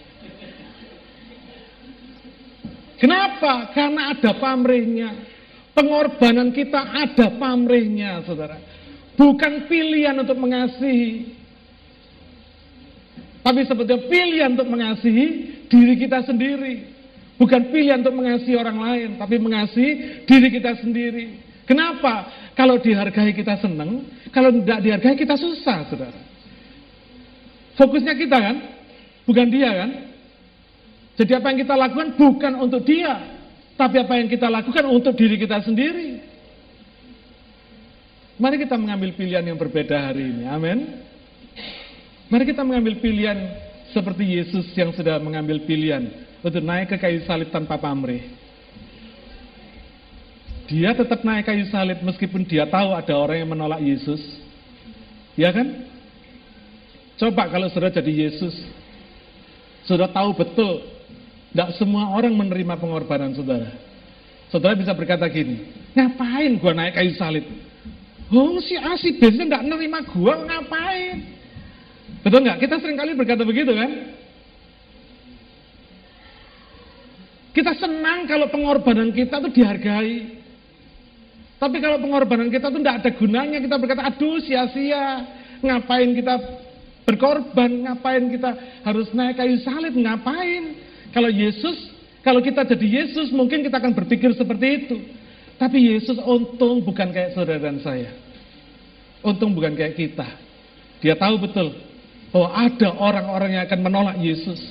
[2.98, 3.70] Kenapa?
[3.70, 5.10] Karena ada pamrihnya.
[5.78, 8.58] Pengorbanan kita ada pamrihnya, saudara.
[9.14, 11.38] Bukan pilihan untuk mengasihi,
[13.46, 15.26] tapi sebetulnya pilihan untuk mengasihi
[15.70, 16.98] diri kita sendiri.
[17.38, 21.47] Bukan pilihan untuk mengasihi orang lain, tapi mengasihi diri kita sendiri.
[21.68, 22.32] Kenapa?
[22.56, 26.20] Kalau dihargai kita senang, kalau tidak dihargai kita susah, saudara.
[27.76, 28.56] Fokusnya kita kan,
[29.28, 29.90] bukan dia kan.
[31.20, 33.20] Jadi apa yang kita lakukan bukan untuk dia,
[33.76, 36.24] tapi apa yang kita lakukan untuk diri kita sendiri.
[38.38, 40.46] Mari kita mengambil pilihan yang berbeda hari ini.
[40.48, 40.78] Amin.
[42.32, 43.38] Mari kita mengambil pilihan
[43.92, 46.06] seperti Yesus yang sudah mengambil pilihan
[46.38, 48.37] untuk naik ke kayu salib tanpa pamrih.
[50.68, 54.20] Dia tetap naik kayu salib meskipun dia tahu ada orang yang menolak Yesus.
[55.32, 55.88] Ya kan?
[57.16, 58.54] Coba kalau sudah jadi Yesus,
[59.88, 60.86] sudah tahu betul,
[61.50, 63.74] tidak semua orang menerima pengorbanan saudara.
[64.52, 67.42] Saudara bisa berkata gini, ngapain gua naik kayu salib?
[68.28, 71.26] Oh si A si tidak nerima gua, ngapain?
[72.22, 72.60] Betul nggak?
[72.60, 73.90] Kita sering kali berkata begitu kan?
[77.56, 80.37] Kita senang kalau pengorbanan kita itu dihargai.
[81.58, 85.26] Tapi kalau pengorbanan kita itu tidak ada gunanya, kita berkata, aduh sia-sia,
[85.58, 86.34] ngapain kita
[87.02, 88.50] berkorban, ngapain kita
[88.86, 90.78] harus naik kayu salib, ngapain?
[91.10, 91.90] Kalau Yesus,
[92.22, 94.96] kalau kita jadi Yesus, mungkin kita akan berpikir seperti itu.
[95.58, 98.14] Tapi Yesus untung bukan kayak saudara dan saya.
[99.26, 100.28] Untung bukan kayak kita.
[101.02, 101.74] Dia tahu betul
[102.30, 104.62] bahwa ada orang-orang yang akan menolak Yesus.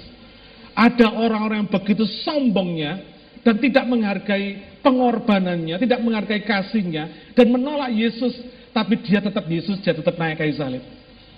[0.71, 3.16] Ada orang-orang yang begitu sombongnya
[3.47, 8.35] dan tidak menghargai pengorbanannya, tidak menghargai kasihnya dan menolak Yesus,
[8.75, 10.83] tapi dia tetap Yesus, dia tetap naik kayu salib.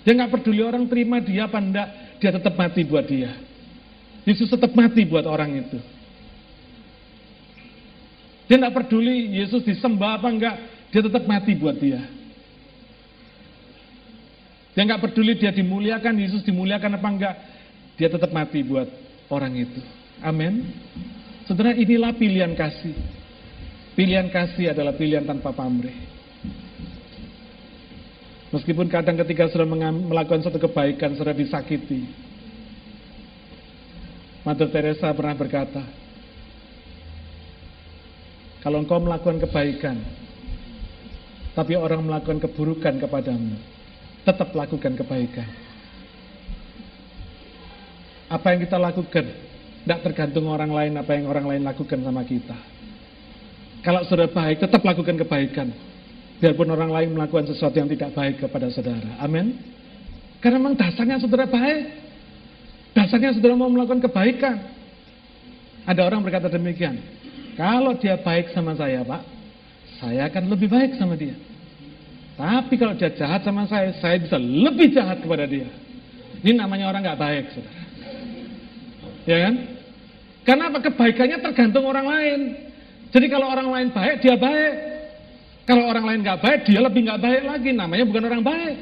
[0.02, 3.30] Dia nggak peduli orang terima dia apa enggak, dia tetap mati buat dia.
[4.26, 5.78] Yesus tetap mati buat orang itu.
[8.50, 10.56] Dia nggak peduli Yesus disembah apa enggak,
[10.90, 12.02] dia tetap mati buat dia.
[14.74, 17.34] Dia nggak peduli dia dimuliakan, Yesus dimuliakan apa enggak,
[17.94, 18.90] dia tetap mati buat
[19.30, 19.78] orang itu.
[20.26, 20.66] Amin.
[21.50, 22.94] Saudara, inilah pilihan kasih.
[23.98, 25.98] Pilihan kasih adalah pilihan tanpa pamrih.
[28.54, 32.06] Meskipun kadang ketika sudah melakukan satu kebaikan, sudah disakiti.
[34.46, 35.82] Mother Teresa pernah berkata,
[38.62, 39.98] kalau engkau melakukan kebaikan,
[41.58, 43.58] tapi orang melakukan keburukan kepadamu,
[44.22, 45.50] tetap lakukan kebaikan.
[48.30, 49.49] Apa yang kita lakukan,
[49.84, 52.56] tidak tergantung orang lain apa yang orang lain lakukan sama kita.
[53.80, 55.72] Kalau sudah baik, tetap lakukan kebaikan.
[56.40, 59.16] Biarpun orang lain melakukan sesuatu yang tidak baik kepada saudara.
[59.20, 59.56] Amin.
[60.40, 61.80] Karena memang dasarnya saudara baik.
[62.96, 64.56] Dasarnya saudara mau melakukan kebaikan.
[65.88, 67.00] Ada orang berkata demikian.
[67.56, 69.22] Kalau dia baik sama saya, Pak,
[70.00, 71.36] saya akan lebih baik sama dia.
[72.40, 75.68] Tapi kalau dia jahat sama saya, saya bisa lebih jahat kepada dia.
[76.40, 77.89] Ini namanya orang nggak baik, saudara.
[79.30, 79.54] Ya kan?
[80.42, 80.78] Karena apa?
[80.82, 82.40] Kebaikannya tergantung orang lain.
[83.14, 84.74] Jadi kalau orang lain baik, dia baik.
[85.70, 87.70] Kalau orang lain nggak baik, dia lebih nggak baik lagi.
[87.70, 88.74] Namanya bukan orang baik.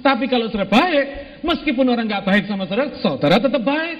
[0.00, 1.06] Tapi kalau sudah baik,
[1.44, 3.98] meskipun orang nggak baik sama saudara, saudara tetap baik.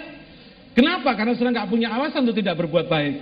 [0.72, 1.12] Kenapa?
[1.12, 3.14] Karena saudara nggak punya alasan untuk tidak berbuat baik.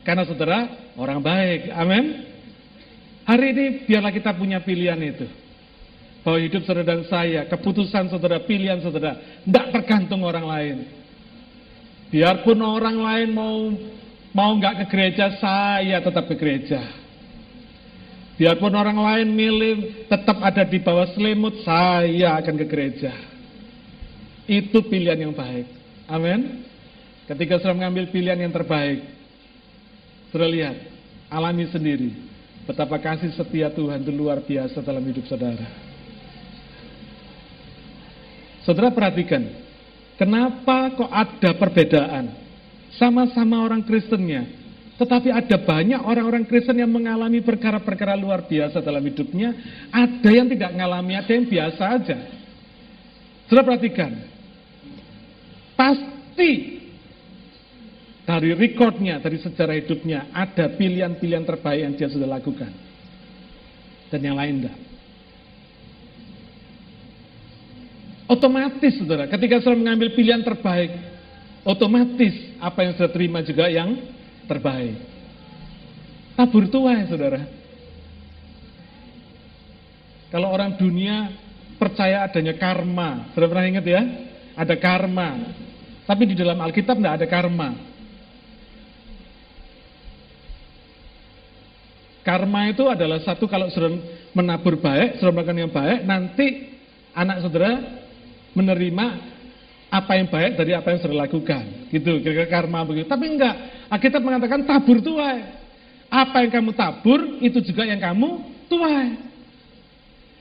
[0.00, 0.58] Karena saudara
[0.96, 1.68] orang baik.
[1.76, 2.04] Amin.
[3.28, 5.28] Hari ini biarlah kita punya pilihan itu.
[6.24, 10.76] Bahwa hidup saudara dan saya, keputusan saudara, pilihan saudara, tidak tergantung orang lain.
[12.08, 13.56] Biarpun orang lain mau
[14.32, 16.80] mau nggak ke gereja, saya tetap ke gereja.
[18.38, 23.12] Biarpun orang lain milih tetap ada di bawah selimut, saya akan ke gereja.
[24.48, 25.66] Itu pilihan yang baik.
[26.08, 26.64] Amin.
[27.28, 29.04] Ketika sudah mengambil pilihan yang terbaik,
[30.32, 30.76] sudah lihat,
[31.28, 32.28] alami sendiri
[32.68, 35.64] betapa kasih setia Tuhan itu luar biasa dalam hidup saudara.
[38.60, 39.48] Saudara perhatikan,
[40.18, 42.34] kenapa kok ada perbedaan?
[42.98, 44.58] Sama-sama orang Kristennya,
[44.98, 49.54] tetapi ada banyak orang-orang Kristen yang mengalami perkara-perkara luar biasa dalam hidupnya.
[49.94, 52.18] Ada yang tidak mengalami, ada yang biasa aja.
[53.46, 54.18] Sudah perhatikan.
[55.78, 56.82] Pasti
[58.26, 62.74] dari rekodnya, dari sejarah hidupnya, ada pilihan-pilihan terbaik yang dia sudah lakukan.
[64.10, 64.87] Dan yang lain enggak.
[68.28, 70.92] Otomatis, saudara, ketika saudara mengambil pilihan terbaik,
[71.64, 73.96] otomatis apa yang sudah terima juga yang
[74.44, 75.00] terbaik.
[76.36, 77.40] Tabur tua ya, saudara.
[80.28, 81.32] Kalau orang dunia
[81.80, 84.02] percaya adanya karma, sudah pernah ingat ya?
[84.60, 85.56] Ada karma.
[86.04, 87.68] Tapi di dalam Alkitab tidak ada karma.
[92.28, 93.88] Karma itu adalah satu kalau sudah
[94.36, 96.76] menabur baik, sudah melakukan yang baik, nanti
[97.16, 97.72] anak saudara
[98.56, 99.06] menerima
[99.88, 101.88] apa yang baik dari apa yang sudah lakukan.
[101.88, 103.08] Gitu, kira-kira karma begitu.
[103.08, 103.54] Tapi enggak,
[104.00, 105.56] kita mengatakan tabur tuai.
[106.08, 108.28] Apa yang kamu tabur, itu juga yang kamu
[108.68, 109.16] tuai.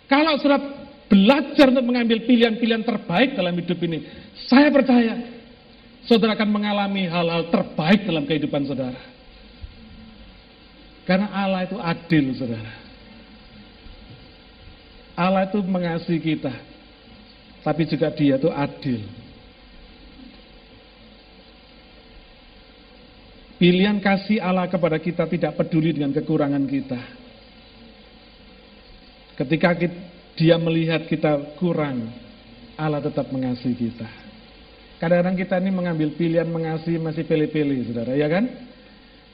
[0.08, 0.60] Kalau sudah
[1.12, 4.04] belajar untuk mengambil pilihan-pilihan terbaik dalam hidup ini,
[4.48, 5.20] saya percaya
[6.08, 9.00] saudara akan mengalami hal-hal terbaik dalam kehidupan saudara.
[11.08, 12.72] Karena Allah itu adil, saudara.
[15.16, 16.52] Allah itu mengasihi kita,
[17.66, 19.02] tapi juga Dia itu adil.
[23.58, 27.02] Pilihan kasih Allah kepada kita tidak peduli dengan kekurangan kita.
[29.34, 29.74] Ketika
[30.38, 32.14] Dia melihat kita kurang,
[32.78, 34.06] Allah tetap mengasihi kita.
[35.02, 38.46] Kadang-kadang kita ini mengambil pilihan mengasihi masih pilih-pilih, saudara, ya kan?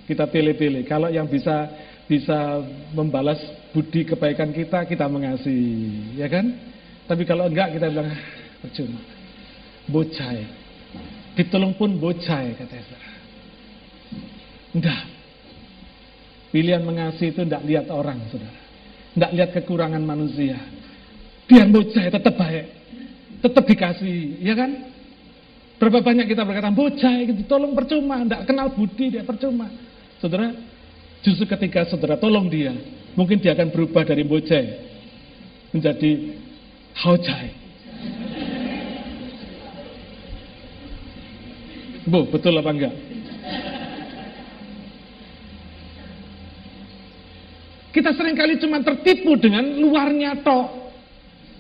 [0.08, 0.84] Kita pilih-pilih.
[0.88, 1.72] Kalau yang bisa
[2.08, 3.40] bisa membalas
[3.72, 6.73] budi kebaikan kita, kita mengasihi, ya kan?
[7.04, 8.22] Tapi kalau enggak kita bilang ah,
[8.64, 9.02] percuma.
[9.92, 10.40] Bocai.
[11.36, 13.10] Ditolong pun bocai kata Ezra.
[14.72, 15.04] Enggak.
[16.54, 18.62] Pilihan mengasihi itu enggak lihat orang, Saudara.
[19.14, 20.58] Enggak lihat kekurangan manusia.
[21.50, 22.66] Biar bocai tetap baik.
[23.44, 24.72] Tetap dikasih, ya kan?
[25.76, 29.68] Berapa banyak kita berkata, bocai gitu, tolong percuma, enggak kenal budi dia percuma.
[30.24, 30.56] Saudara,
[31.20, 32.72] justru ketika saudara tolong dia,
[33.20, 34.66] mungkin dia akan berubah dari bocai
[35.76, 36.12] menjadi
[36.98, 37.50] haujai.
[42.04, 42.94] Bu, betul apa enggak?
[47.94, 50.84] Kita sering kali cuma tertipu dengan luarnya toh.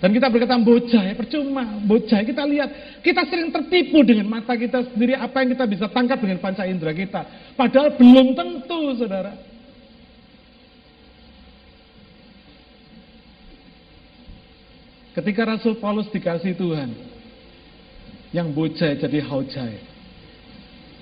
[0.04, 4.84] Dan kita berkata bocah ya percuma, bocah kita lihat kita sering tertipu dengan mata kita
[4.92, 7.24] sendiri apa yang kita bisa tangkap dengan panca indera kita.
[7.56, 9.53] Padahal belum tentu, saudara.
[15.14, 16.90] Ketika Rasul Paulus dikasih Tuhan,
[18.34, 19.78] yang bocah jadi haujai.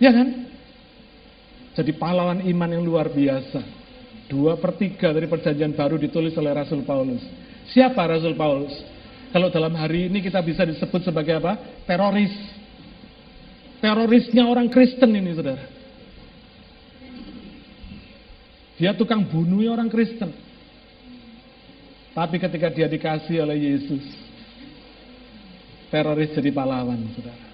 [0.04, 0.52] Ya kan?
[1.72, 3.64] Jadi pahlawan iman yang luar biasa.
[4.28, 7.24] Dua per tiga dari perjanjian baru ditulis oleh Rasul Paulus.
[7.72, 8.76] Siapa Rasul Paulus?
[9.32, 11.56] Kalau dalam hari ini kita bisa disebut sebagai apa?
[11.88, 12.36] Teroris.
[13.80, 15.64] Terorisnya orang Kristen ini, saudara.
[18.76, 20.36] Dia tukang bunuh orang Kristen.
[22.12, 24.04] Tapi ketika dia dikasih oleh Yesus,
[25.88, 27.48] teroris jadi pahlawan, saudara.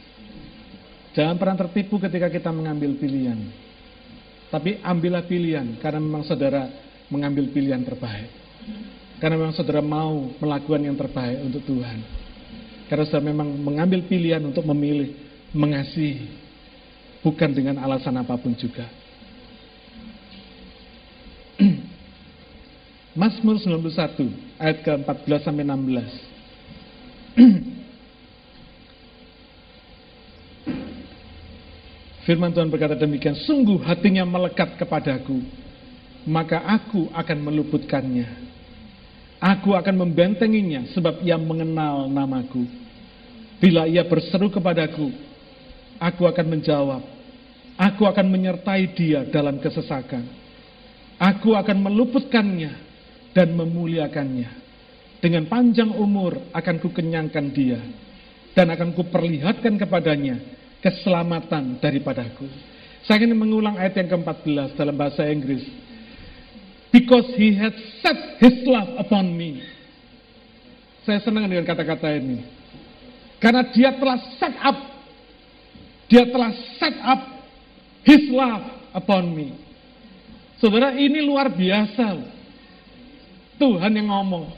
[1.13, 3.37] Jangan pernah tertipu ketika kita mengambil pilihan.
[4.49, 6.69] Tapi ambillah pilihan, karena memang saudara
[7.13, 8.29] mengambil pilihan terbaik.
[9.17, 11.99] Karena memang saudara mau melakukan yang terbaik untuk Tuhan.
[12.89, 15.13] Karena saudara memang mengambil pilihan untuk memilih
[15.53, 16.33] mengasihi.
[17.25, 18.85] Bukan dengan alasan apa pun juga.
[23.17, 26.05] Mazmur 91 ayat ke-14 sampai 16.
[32.29, 35.41] Firman Tuhan berkata demikian, sungguh hatinya melekat kepadaku,
[36.29, 38.45] maka aku akan meluputkannya.
[39.41, 42.69] Aku akan membentenginya sebab ia mengenal namaku.
[43.57, 45.09] Bila ia berseru kepadaku,
[45.97, 47.01] aku akan menjawab.
[47.81, 50.21] Aku akan menyertai dia dalam kesesakan.
[51.17, 52.86] Aku akan meluputkannya
[53.37, 54.65] dan memuliakannya.
[55.21, 57.77] Dengan panjang umur akan kukenyangkan dia
[58.57, 60.41] dan akan kuperlihatkan kepadanya
[60.81, 62.49] keselamatan daripadaku.
[63.05, 65.61] Saya ingin mengulang ayat yang ke-14 dalam bahasa Inggris.
[66.89, 69.61] Because he had set his love upon me.
[71.05, 72.41] Saya senang dengan kata-kata ini.
[73.37, 74.77] Karena dia telah set up,
[76.09, 77.21] dia telah set up
[78.01, 78.65] his love
[78.97, 79.53] upon me.
[80.57, 82.36] Saudara, ini luar biasa.
[83.57, 84.49] Tuhan yang ngomong.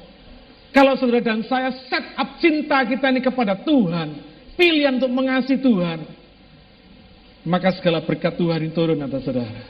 [0.70, 4.08] Kalau saudara dan saya set up cinta kita ini kepada Tuhan,
[4.54, 6.00] pilihan untuk mengasihi Tuhan,
[7.50, 9.64] maka segala berkat Tuhan itu turun atas saudara.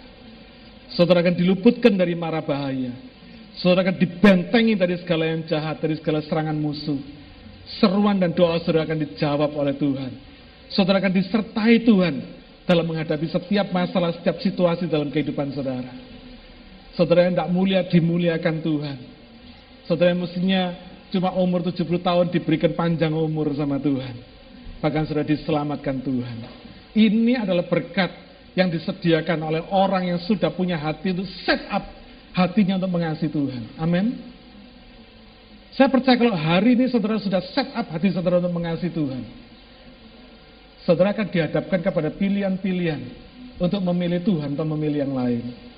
[0.92, 2.92] Saudara akan diluputkan dari mara bahaya.
[3.56, 7.00] Saudara akan dibentengi dari segala yang jahat, dari segala serangan musuh.
[7.80, 10.12] Seruan dan doa saudara akan dijawab oleh Tuhan.
[10.74, 12.16] Saudara akan disertai Tuhan
[12.66, 15.90] dalam menghadapi setiap masalah, setiap situasi dalam kehidupan saudara.
[16.98, 18.98] Saudara yang tidak mulia dimuliakan Tuhan.
[19.90, 20.78] Saudara yang mestinya
[21.10, 24.14] cuma umur 70 tahun diberikan panjang umur sama Tuhan.
[24.86, 26.38] Bahkan sudah diselamatkan Tuhan.
[26.94, 28.14] Ini adalah berkat
[28.54, 31.90] yang disediakan oleh orang yang sudah punya hati untuk set up
[32.38, 33.64] hatinya untuk mengasihi Tuhan.
[33.82, 34.14] Amin.
[35.74, 39.26] Saya percaya kalau hari ini saudara sudah set up hati saudara untuk mengasihi Tuhan.
[40.86, 43.02] Saudara akan dihadapkan kepada pilihan-pilihan
[43.58, 45.69] untuk memilih Tuhan atau memilih yang lain.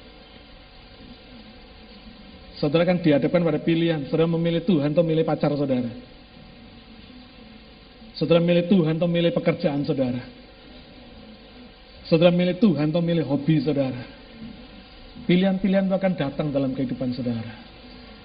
[2.61, 5.89] Saudara akan dihadapkan pada pilihan, saudara memilih Tuhan atau memilih pacar saudara.
[8.13, 10.21] Saudara memilih Tuhan atau memilih pekerjaan saudara.
[12.05, 13.97] Saudara memilih Tuhan atau memilih hobi saudara.
[15.25, 17.49] Pilihan-pilihan itu akan datang dalam kehidupan saudara.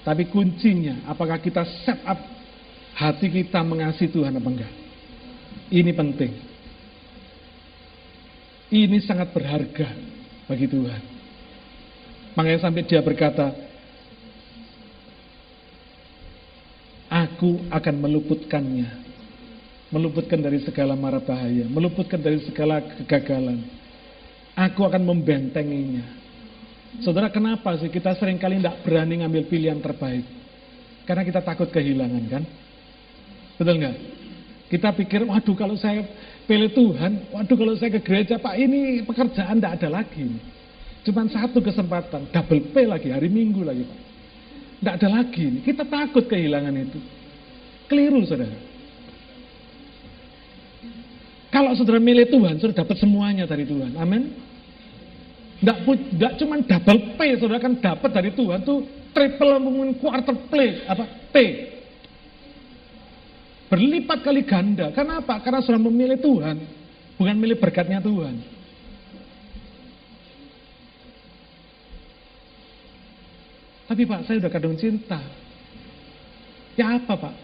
[0.05, 2.21] Tapi kuncinya, apakah kita set up
[2.93, 4.73] hati kita mengasihi Tuhan apa enggak?
[5.73, 6.33] Ini penting.
[8.69, 9.97] Ini sangat berharga
[10.45, 11.03] bagi Tuhan.
[12.37, 13.66] Makanya sampai dia berkata,
[17.17, 19.09] Aku akan meluputkannya.
[19.89, 21.65] Meluputkan dari segala mara bahaya.
[21.65, 23.65] Meluputkan dari segala kegagalan.
[24.53, 26.05] Aku akan membentenginya.
[27.01, 30.25] Saudara, kenapa sih kita sering kali tidak berani ngambil pilihan terbaik?
[31.09, 32.45] Karena kita takut kehilangan, kan?
[33.57, 33.97] Betul nggak?
[34.67, 36.03] Kita pikir, waduh kalau saya
[36.45, 40.29] pilih Tuhan, waduh kalau saya ke gereja, Pak ini pekerjaan tidak ada lagi.
[41.07, 44.06] Cuman satu kesempatan, double pay lagi, hari Minggu lagi Pak.
[44.81, 45.65] Tidak ada lagi.
[45.65, 47.01] Kita takut kehilangan itu.
[47.89, 48.57] Keliru saudara.
[51.49, 53.97] Kalau saudara milih Tuhan, saudara dapat semuanya dari Tuhan.
[53.97, 54.37] Amin.
[55.57, 58.85] Tidak, tidak cuma double pay, saudara kan dapat dari Tuhan tuh
[59.17, 61.37] triple mungkin quarter play, apa T.
[63.73, 64.93] Berlipat kali ganda.
[64.93, 65.41] Kenapa?
[65.41, 66.61] Karena saudara memilih Tuhan,
[67.17, 68.56] bukan milih berkatnya Tuhan.
[73.87, 75.23] Tapi Pak, saya sudah kadung cinta.
[76.75, 77.35] Ya apa Pak?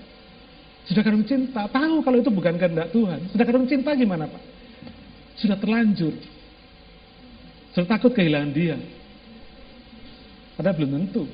[0.90, 3.30] Sudah kadung cinta, tahu kalau itu bukan kehendak Tuhan.
[3.30, 4.42] Sudah kadung cinta gimana Pak?
[5.38, 6.14] Sudah terlanjur.
[7.72, 8.76] Sudah takut kehilangan dia.
[10.58, 11.24] Padahal belum tentu.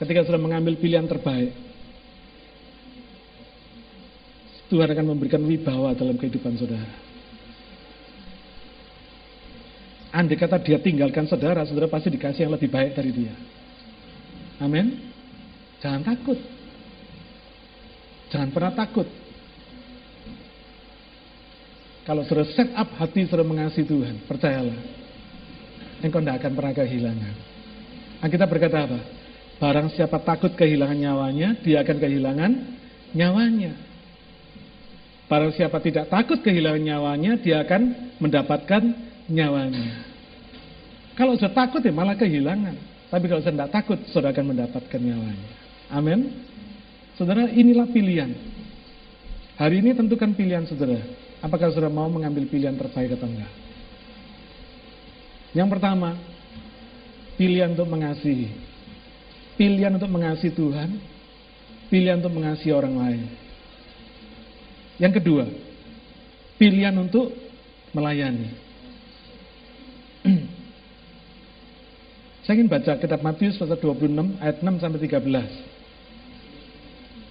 [0.00, 1.52] Ketika sudah mengambil pilihan terbaik,
[4.72, 7.09] Tuhan akan memberikan wibawa dalam kehidupan saudara.
[10.10, 13.34] Andai kata dia tinggalkan saudara, saudara pasti dikasih yang lebih baik dari dia.
[14.58, 14.98] Amin.
[15.78, 16.38] Jangan takut.
[18.34, 19.08] Jangan pernah takut.
[22.02, 24.78] Kalau sudah set up hati sudah mengasihi Tuhan, percayalah.
[26.02, 27.34] Engkau tidak akan pernah kehilangan.
[28.20, 29.00] Nah, kita berkata apa?
[29.60, 32.50] Barang siapa takut kehilangan nyawanya, dia akan kehilangan
[33.12, 33.72] nyawanya.
[35.28, 38.82] Barang siapa tidak takut kehilangan nyawanya, dia akan mendapatkan
[39.30, 40.10] nyawanya.
[41.14, 42.76] Kalau sudah takut ya malah kehilangan.
[43.10, 45.48] Tapi kalau saya tidak takut, saudara akan mendapatkan nyawanya.
[45.90, 46.30] Amin.
[47.18, 48.30] Saudara, inilah pilihan.
[49.58, 51.02] Hari ini tentukan pilihan saudara.
[51.42, 53.52] Apakah saudara mau mengambil pilihan terbaik atau enggak?
[55.50, 56.14] Yang pertama,
[57.34, 58.48] pilihan untuk mengasihi.
[59.58, 60.90] Pilihan untuk mengasihi Tuhan.
[61.90, 63.22] Pilihan untuk mengasihi orang lain.
[65.02, 65.44] Yang kedua,
[66.54, 67.34] pilihan untuk
[67.90, 68.69] melayani.
[72.44, 75.22] Saya ingin baca kitab Matius pasal 26 ayat 6 sampai 13.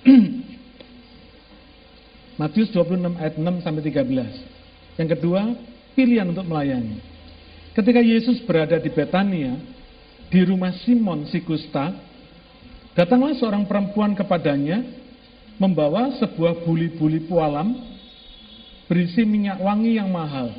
[2.40, 4.96] Matius 26 ayat 6 sampai 13.
[4.96, 5.60] Yang kedua,
[5.92, 7.04] pilihan untuk melayani.
[7.76, 9.60] Ketika Yesus berada di Betania,
[10.32, 11.92] di rumah Simon si kusta,
[12.96, 14.80] datanglah seorang perempuan kepadanya
[15.60, 17.76] membawa sebuah buli-buli pualam
[18.88, 20.56] berisi minyak wangi yang mahal.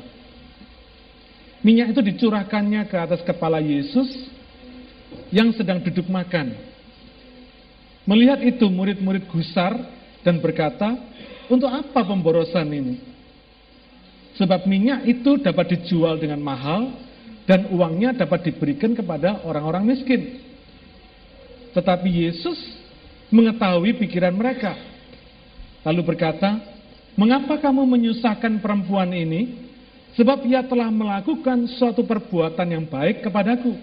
[1.61, 4.09] Minyak itu dicurahkannya ke atas kepala Yesus
[5.29, 6.57] yang sedang duduk makan.
[8.09, 9.77] Melihat itu murid-murid gusar
[10.25, 10.97] dan berkata,
[11.45, 12.95] untuk apa pemborosan ini?
[14.41, 16.97] Sebab minyak itu dapat dijual dengan mahal
[17.45, 20.41] dan uangnya dapat diberikan kepada orang-orang miskin.
[21.77, 22.57] Tetapi Yesus
[23.29, 24.73] mengetahui pikiran mereka.
[25.85, 26.57] Lalu berkata,
[27.13, 29.70] mengapa kamu menyusahkan perempuan ini?
[30.19, 33.75] Sebab ia telah melakukan suatu perbuatan yang baik kepadaku.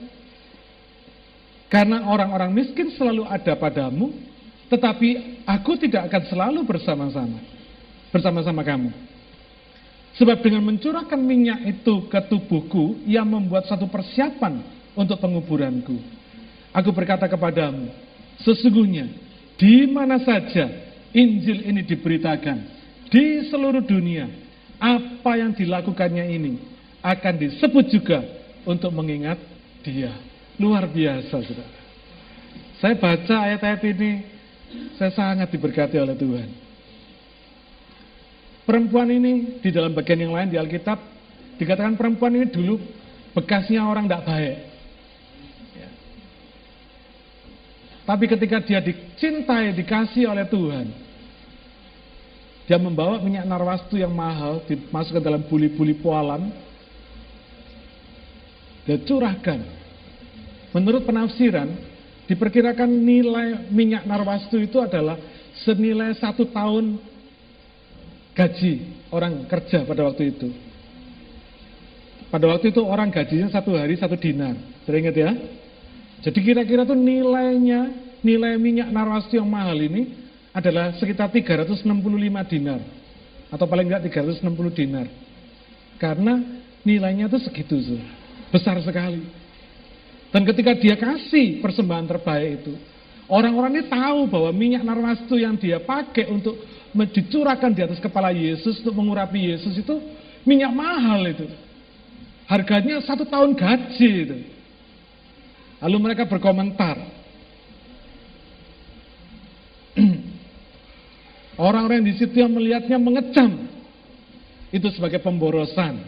[1.69, 4.13] Karena orang-orang miskin selalu ada padamu,
[4.69, 7.41] tetapi aku tidak akan selalu bersama-sama.
[8.13, 8.91] Bersama-sama kamu.
[10.17, 14.65] Sebab dengan mencurahkan minyak itu ke tubuhku, ia membuat satu persiapan
[14.97, 15.95] untuk penguburanku.
[16.75, 17.89] Aku berkata kepadamu,
[18.43, 19.09] sesungguhnya
[19.57, 20.69] di mana saja
[21.15, 22.59] Injil ini diberitakan,
[23.09, 24.29] di seluruh dunia,
[24.79, 26.55] apa yang dilakukannya ini
[27.03, 28.23] akan disebut juga
[28.63, 29.39] untuk mengingat
[29.83, 30.15] dia.
[30.59, 31.79] Luar biasa, saudara.
[32.79, 34.11] Saya baca ayat-ayat ini,
[34.99, 36.49] saya sangat diberkati oleh Tuhan.
[38.67, 41.01] Perempuan ini di dalam bagian yang lain di Alkitab
[41.57, 42.77] dikatakan perempuan ini dulu
[43.33, 44.57] bekasnya orang tidak baik.
[45.73, 45.89] Ya.
[48.05, 50.87] Tapi ketika dia dicintai, dikasih oleh Tuhan,
[52.69, 56.53] dia membawa minyak narwastu yang mahal, dimasukkan dalam buli-buli poalan.
[58.85, 59.65] Dia curahkan.
[60.77, 61.65] Menurut penafsiran,
[62.29, 65.17] diperkirakan nilai minyak narwastu itu adalah
[65.65, 67.01] senilai satu tahun
[68.37, 68.73] gaji
[69.17, 70.49] orang kerja pada waktu itu.
[72.29, 74.53] Pada waktu itu orang gajinya satu hari satu dinar.
[74.85, 75.33] Teringat ya?
[76.21, 81.85] Jadi kira-kira tuh nilainya, nilai minyak narwastu yang mahal ini adalah sekitar 365
[82.49, 82.81] dinar
[83.49, 85.07] atau paling enggak 360 dinar.
[85.99, 86.39] Karena
[86.87, 87.97] nilainya itu segitu, so.
[88.55, 89.25] besar sekali.
[90.29, 92.77] Dan ketika dia kasih persembahan terbaik itu,
[93.27, 96.61] orang-orang ini tahu bahwa minyak narwastu yang dia pakai untuk
[96.93, 99.97] dicurahkan di atas kepala Yesus untuk mengurapi Yesus itu
[100.45, 101.49] minyak mahal itu.
[102.49, 104.39] Harganya satu tahun gaji itu.
[105.79, 106.97] Lalu mereka berkomentar,
[111.59, 113.67] Orang-orang di situ yang melihatnya mengecam.
[114.71, 116.07] Itu sebagai pemborosan.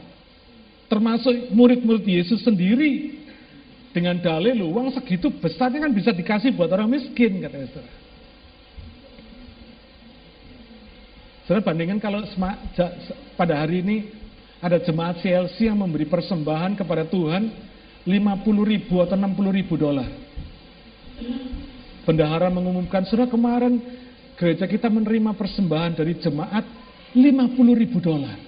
[0.86, 3.18] Termasuk murid-murid Yesus sendiri.
[3.90, 7.86] Dengan dalil uang segitu besarnya kan bisa dikasih buat orang miskin kata Esther.
[11.42, 12.22] Saudara bandingkan kalau
[13.34, 14.06] pada hari ini
[14.62, 17.50] ada jemaat CLC yang memberi persembahan kepada Tuhan
[18.06, 20.06] 50 ribu atau 60 ribu dolar.
[22.06, 23.82] Bendahara mengumumkan, sudah kemarin
[24.40, 26.64] gereja kita menerima persembahan dari jemaat
[27.12, 28.40] 50 ribu dolar.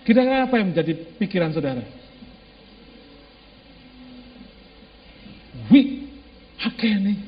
[0.00, 1.84] Kira-kira apa yang menjadi pikiran saudara?
[5.68, 6.08] Wih,
[6.56, 7.18] oke nih.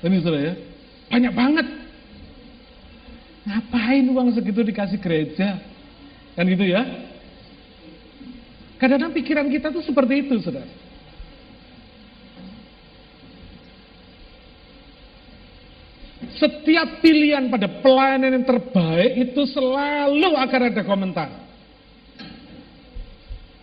[0.00, 0.54] Ini saudara ya,
[1.12, 1.66] banyak banget.
[3.46, 5.60] Ngapain uang segitu dikasih gereja?
[6.34, 6.82] Kan gitu ya?
[8.80, 10.66] Kadang-kadang pikiran kita tuh seperti itu, saudara.
[16.36, 21.28] Setiap pilihan pada pelayanan yang terbaik itu selalu akan ada komentar.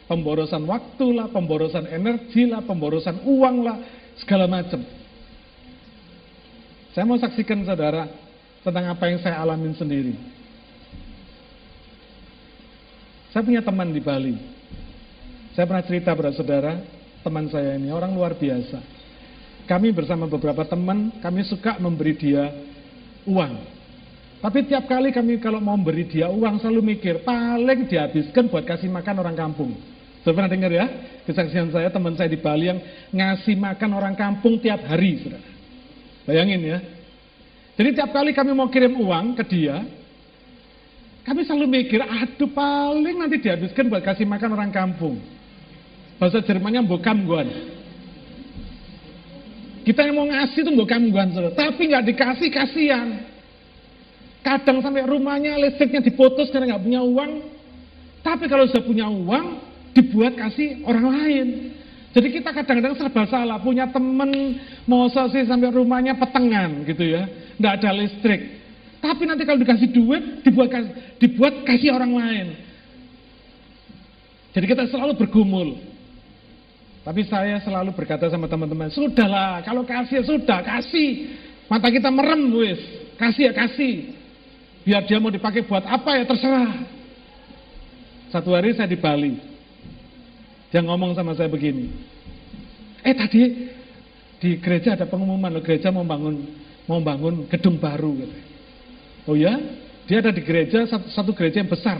[0.10, 3.78] Pemborosan waktu lah, pemborosan energi lah, pemborosan uang lah,
[4.18, 4.82] segala macam.
[6.98, 8.10] Saya mau saksikan saudara
[8.66, 10.14] tentang apa yang saya alamin sendiri.
[13.34, 14.38] Saya punya teman di Bali.
[15.58, 16.82] Saya pernah cerita pada saudara,
[17.22, 18.93] teman saya ini orang luar biasa
[19.64, 22.52] kami bersama beberapa teman, kami suka memberi dia
[23.24, 23.54] uang.
[24.44, 28.92] Tapi tiap kali kami kalau mau beri dia uang selalu mikir, paling dihabiskan buat kasih
[28.92, 29.72] makan orang kampung.
[30.20, 30.86] Sudah pernah dengar ya?
[31.24, 32.80] Kesaksian saya, teman saya di Bali yang
[33.16, 35.24] ngasih makan orang kampung tiap hari.
[35.24, 35.48] Saudara.
[36.28, 36.80] Bayangin ya.
[37.80, 39.80] Jadi tiap kali kami mau kirim uang ke dia,
[41.24, 45.24] kami selalu mikir, aduh paling nanti dihabiskan buat kasih makan orang kampung.
[46.20, 47.48] Bahasa Jermannya bokam guan.
[49.84, 51.30] Kita yang mau ngasih itu bukan gangguan
[51.60, 53.10] tapi nggak dikasih kasihan.
[54.44, 57.32] Kadang sampai rumahnya listriknya diputus karena nggak punya uang.
[58.24, 59.46] Tapi kalau sudah punya uang,
[59.92, 61.48] dibuat kasih orang lain.
[62.14, 67.26] Jadi kita kadang-kadang serba salah, punya temen mau sih sampai rumahnya petengan gitu ya,
[67.58, 68.42] nggak ada listrik.
[69.04, 70.70] Tapi nanti kalau dikasih duit, dibuat
[71.20, 72.48] dibuat kasih orang lain.
[74.54, 75.93] Jadi kita selalu bergumul.
[77.04, 81.36] Tapi saya selalu berkata sama teman-teman, sudahlah, kalau kasih ya sudah, kasih.
[81.68, 82.80] Mata kita merem, wis.
[83.20, 84.16] Kasih ya kasih.
[84.88, 86.72] Biar dia mau dipakai buat apa ya terserah.
[88.32, 89.36] Satu hari saya di Bali.
[90.72, 91.92] Dia ngomong sama saya begini.
[93.04, 93.70] Eh tadi
[94.40, 96.40] di gereja ada pengumuman loh, gereja mau bangun
[96.88, 98.38] mau bangun gedung baru gitu.
[99.28, 99.56] Oh ya?
[100.04, 102.00] Dia ada di gereja satu, satu gereja yang besar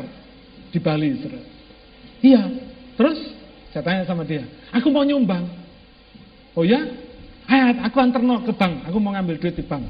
[0.72, 1.16] di Bali.
[2.20, 2.44] Iya.
[3.00, 3.20] Terus
[3.74, 5.50] saya tanya sama dia, aku mau nyumbang.
[6.54, 6.78] Oh ya?
[7.50, 8.86] Ayo, aku antar no ke bank.
[8.86, 9.82] Aku mau ngambil duit di bank.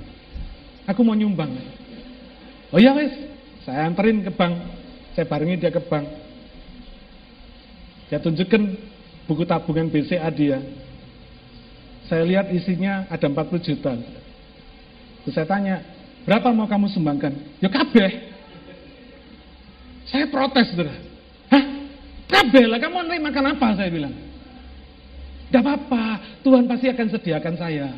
[0.87, 1.51] Aku mau nyumbang.
[2.71, 3.11] Oh ya wes,
[3.67, 4.55] saya anterin ke bank.
[5.13, 6.07] Saya barengi dia ke bank.
[8.09, 8.63] Dia tunjukkan
[9.27, 10.63] buku tabungan BCA dia.
[12.07, 13.93] Saya lihat isinya ada 40 juta.
[15.23, 15.83] Terus saya tanya,
[16.23, 17.35] berapa mau kamu sumbangkan?
[17.59, 18.31] Ya kabeh.
[20.07, 21.12] Saya protes, saudara.
[22.31, 22.43] Hah?
[22.43, 23.67] Kabeh lah, kamu makan apa?
[23.75, 24.13] Saya bilang.
[25.49, 26.05] Tidak apa-apa,
[26.41, 27.93] Tuhan pasti akan sediakan saya.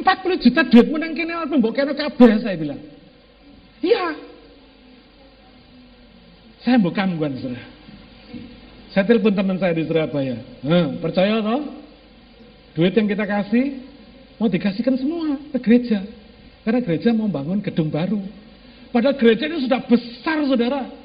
[0.00, 2.80] 40 juta duit menang kini apa mbok kene kabeh saya bilang.
[3.84, 4.16] Iya.
[6.64, 7.64] Saya bukan bukan saudara.
[8.90, 10.36] Saya telepon teman saya di Surabaya.
[10.66, 11.62] Nah, percaya toh?
[12.74, 13.80] Duit yang kita kasih
[14.40, 16.02] mau dikasihkan semua ke gereja.
[16.66, 18.20] Karena gereja mau bangun gedung baru.
[18.90, 20.99] Padahal gereja ini sudah besar, saudara.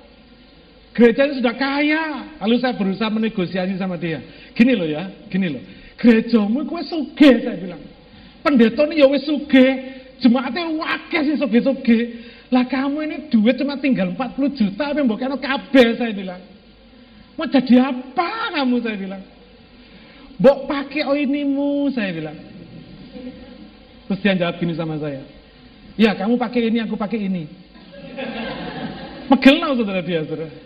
[0.96, 2.04] Gereja ini sudah kaya.
[2.40, 4.24] Lalu saya berusaha menegosiasi sama dia.
[4.56, 5.60] Gini loh ya, gini loh.
[6.00, 7.84] Gerejamu kue suge, saya bilang.
[8.40, 9.68] Pendeta ini ya suge.
[10.24, 12.00] Jemaatnya wakil sih suge-suge.
[12.48, 16.40] Lah kamu ini duit cuma tinggal 40 juta, tapi mbok kena kabeh, saya bilang.
[17.36, 19.24] Mau jadi apa kamu, saya bilang.
[20.40, 22.40] Mbok pakai oinimu, saya bilang.
[24.08, 25.20] Terus dia jawab gini sama saya.
[26.00, 27.44] Ya kamu pakai ini, aku pakai ini.
[29.28, 30.65] Megel saudara dia, saudara.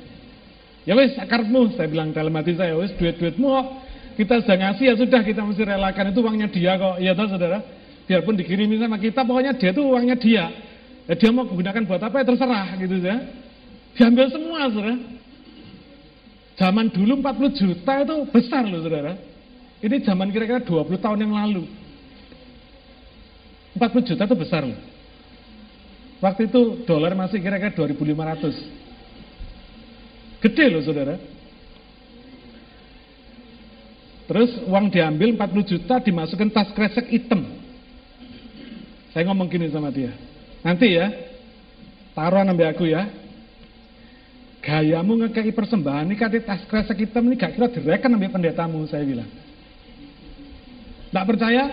[0.89, 3.67] Ya wes akarmu, saya bilang dalam hati saya, wes duit-duitmu kok
[4.17, 6.97] kita sudah ngasih ya sudah kita mesti relakan itu uangnya dia kok.
[6.97, 7.61] Iya toh saudara.
[8.09, 10.49] Biarpun dikirimin sama kita, pokoknya dia itu uangnya dia.
[11.05, 13.21] Ya, dia mau gunakan buat apa ya terserah gitu ya.
[14.01, 14.97] Diambil semua saudara.
[16.57, 19.13] Zaman dulu 40 juta itu besar loh saudara.
[19.85, 21.69] Ini zaman kira-kira 20 tahun yang lalu.
[23.77, 24.79] 40 juta itu besar loh.
[26.17, 28.88] Waktu itu dolar masih kira-kira 2500.
[30.39, 31.19] Gede loh saudara.
[34.29, 37.43] Terus uang diambil 40 juta dimasukkan tas kresek hitam.
[39.09, 40.13] Saya ngomong gini sama dia.
[40.61, 41.09] Nanti ya,
[42.13, 43.09] taruhan ambil aku ya.
[44.61, 49.01] Gayamu ngekei persembahan ini kata tas kresek hitam ini gak kira direken ambil pendetamu, saya
[49.01, 49.27] bilang.
[51.09, 51.63] Tidak percaya?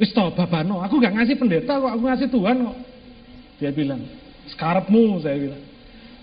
[0.00, 2.78] Wis babano, aku gak ngasih pendeta kok, aku ngasih Tuhan kok.
[3.60, 4.00] Dia bilang,
[4.48, 5.62] sekarapmu, saya bilang.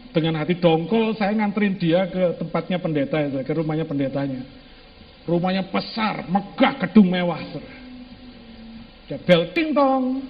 [0.10, 4.42] Dengan hati dongkol, saya nganterin dia ke tempatnya pendeta, ya, ke rumahnya pendetanya.
[5.30, 7.38] Rumahnya besar, megah, gedung mewah.
[9.06, 10.26] Dia belting tong,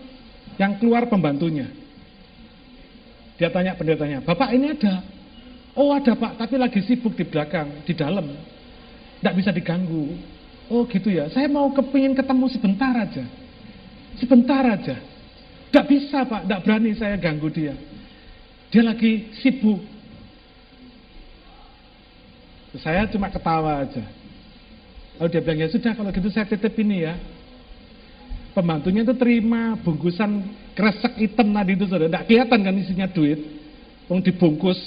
[0.59, 1.71] yang keluar pembantunya.
[3.39, 4.99] Dia tanya pendetanya, Bapak ini ada?
[5.79, 8.35] Oh ada Pak, tapi lagi sibuk di belakang, di dalam.
[9.23, 10.11] Tidak bisa diganggu.
[10.67, 13.23] Oh gitu ya, saya mau kepingin ketemu sebentar aja.
[14.19, 14.99] Sebentar aja.
[15.71, 17.79] Tidak bisa Pak, tidak berani saya ganggu dia.
[18.69, 19.81] Dia lagi sibuk.
[22.79, 24.05] Saya cuma ketawa aja.
[25.17, 27.17] Lalu dia bilang, ya sudah kalau gitu saya titip ini ya.
[28.53, 30.45] Pembantunya itu terima bungkusan
[30.77, 32.07] kresek hitam tadi itu saudara.
[32.07, 33.41] Tidak kelihatan kan isinya duit.
[34.05, 34.77] Wong dibungkus.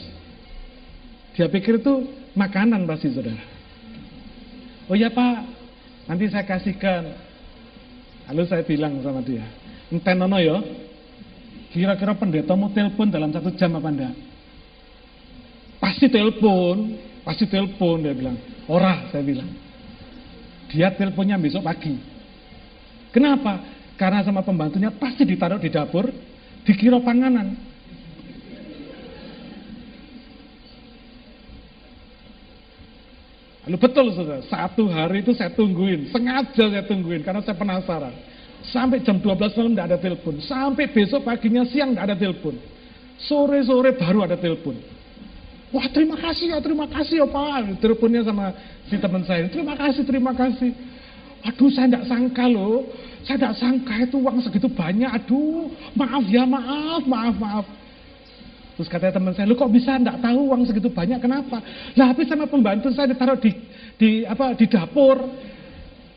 [1.35, 2.07] Dia pikir itu
[2.39, 3.43] makanan pasti saudara.
[4.91, 5.47] Oh ya pak,
[6.11, 7.17] nanti saya kasihkan.
[8.31, 9.43] Lalu saya bilang sama dia,
[9.91, 10.63] entenono ya,
[11.73, 14.15] kira-kira pendeta mau telepon dalam satu jam apa enggak?
[15.81, 16.95] Pasti telepon,
[17.25, 18.37] pasti telepon dia bilang.
[18.69, 19.49] Ora, saya bilang.
[20.71, 21.97] Dia teleponnya besok pagi.
[23.11, 23.61] Kenapa?
[23.97, 26.09] Karena sama pembantunya pasti ditaruh di dapur,
[26.65, 27.73] dikira panganan.
[33.63, 38.11] Lalu betul saudara, satu hari itu saya tungguin, sengaja saya tungguin karena saya penasaran.
[38.63, 42.55] Sampai jam 12 malam tidak ada telepon, sampai besok paginya siang tidak ada telepon.
[43.19, 44.79] Sore-sore baru ada telepon.
[45.73, 47.81] Wah terima kasih ya, terima kasih ya Pak.
[47.81, 48.53] Teleponnya sama
[48.87, 50.71] si teman saya, terima kasih, terima kasih.
[51.43, 52.87] Aduh saya tidak sangka loh,
[53.27, 55.11] saya tidak sangka itu uang segitu banyak.
[55.11, 57.67] Aduh maaf ya, maaf, maaf, maaf.
[58.77, 61.61] Terus katanya teman saya, lu kok bisa enggak tahu uang segitu banyak, kenapa?
[61.97, 63.53] Lah habis sama pembantu saya ditaruh di,
[64.01, 65.19] di, apa, di dapur,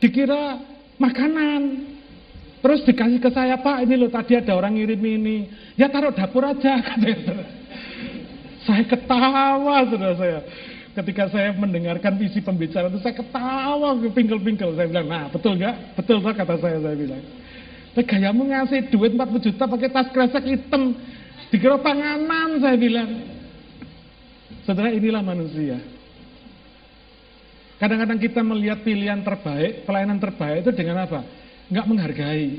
[0.00, 0.60] dikira
[0.96, 1.95] makanan.
[2.66, 5.46] Terus dikasih ke saya, Pak ini loh tadi ada orang ngirim ini.
[5.78, 6.82] Ya taruh dapur aja.
[8.66, 10.38] Saya ketawa, saudara saya.
[10.90, 14.74] Ketika saya mendengarkan visi pembicaraan itu, saya ketawa, pingkel-pingkel.
[14.74, 15.94] Saya bilang, nah betul nggak?
[15.94, 17.22] Betul tak kata saya, saya bilang.
[17.94, 20.98] gayamu ngasih duit 40 juta pakai tas kresek hitam.
[21.54, 23.22] Dikira panganan saya bilang.
[24.66, 25.78] Saudara inilah manusia.
[27.78, 31.45] Kadang-kadang kita melihat pilihan terbaik, pelayanan terbaik itu dengan apa?
[31.66, 32.50] Nggak menghargai.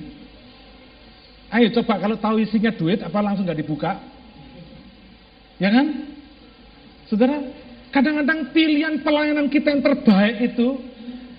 [1.47, 3.95] Ayo coba kalau tahu isinya duit, apa langsung nggak dibuka?
[5.63, 5.87] Ya kan?
[7.07, 7.39] Saudara,
[7.95, 10.75] kadang-kadang pilihan pelayanan kita yang terbaik itu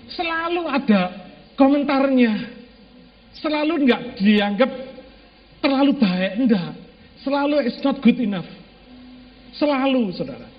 [0.09, 1.01] selalu ada
[1.53, 2.57] komentarnya.
[3.37, 4.71] Selalu nggak dianggap
[5.61, 6.73] terlalu baik, enggak.
[7.21, 8.49] Selalu it's not good enough.
[9.53, 10.49] Selalu, saudara.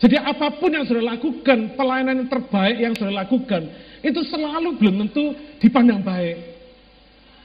[0.00, 3.68] Jadi apa pun yang sudah lakukan, pelayanan yang terbaik yang sudah lakukan,
[4.00, 6.49] itu selalu belum tentu dipandang baik.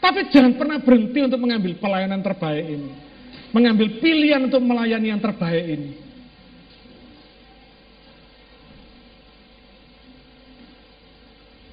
[0.05, 2.93] Tapi jangan pernah berhenti untuk mengambil pelayanan terbaik ini.
[3.49, 5.91] Mengambil pilihan untuk melayani yang terbaik ini.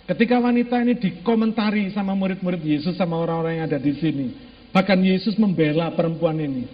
[0.09, 4.33] Ketika wanita ini dikomentari sama murid-murid Yesus sama orang-orang yang ada di sini.
[4.73, 6.65] Bahkan Yesus membela perempuan ini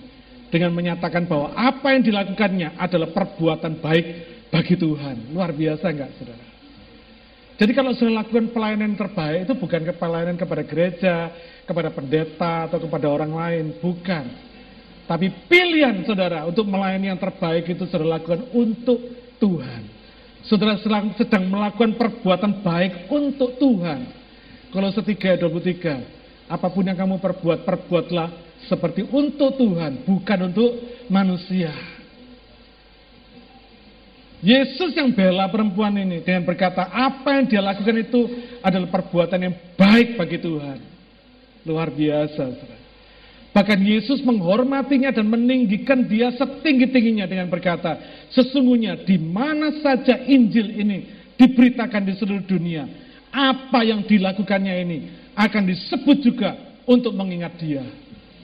[0.54, 4.06] dengan menyatakan bahwa apa yang dilakukannya adalah perbuatan baik
[4.54, 5.34] bagi Tuhan.
[5.34, 6.47] Luar biasa enggak saudara?
[7.59, 11.14] Jadi kalau sudah lakukan pelayanan terbaik itu bukan pelayanan kepada gereja,
[11.66, 14.24] kepada pendeta atau kepada orang lain, bukan.
[15.11, 19.02] Tapi pilihan saudara untuk melayani yang terbaik itu sudah lakukan untuk
[19.42, 19.90] Tuhan.
[20.46, 20.78] Saudara
[21.18, 24.06] sedang melakukan perbuatan baik untuk Tuhan.
[24.70, 28.28] Kalau setiga 23, apa pun yang kamu perbuat, perbuatlah
[28.70, 30.70] seperti untuk Tuhan, bukan untuk
[31.11, 31.97] manusia.
[34.39, 38.20] Yesus yang bela perempuan ini dengan berkata apa yang dia lakukan itu
[38.62, 40.78] adalah perbuatan yang baik bagi Tuhan.
[41.66, 42.55] Luar biasa.
[43.51, 47.99] Bahkan Yesus menghormatinya dan meninggikan dia setinggi-tingginya dengan berkata,
[48.30, 50.99] sesungguhnya di mana saja Injil ini
[51.34, 52.86] diberitakan di seluruh dunia,
[53.34, 54.99] apa yang dilakukannya ini
[55.34, 56.55] akan disebut juga
[56.86, 57.82] untuk mengingat dia.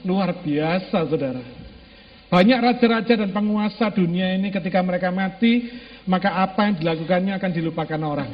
[0.03, 1.54] Luar biasa saudara.
[2.25, 5.69] Banyak raja-raja dan penguasa dunia ini ketika mereka mati,
[6.09, 8.31] maka apa yang dilakukannya akan dilupakan orang.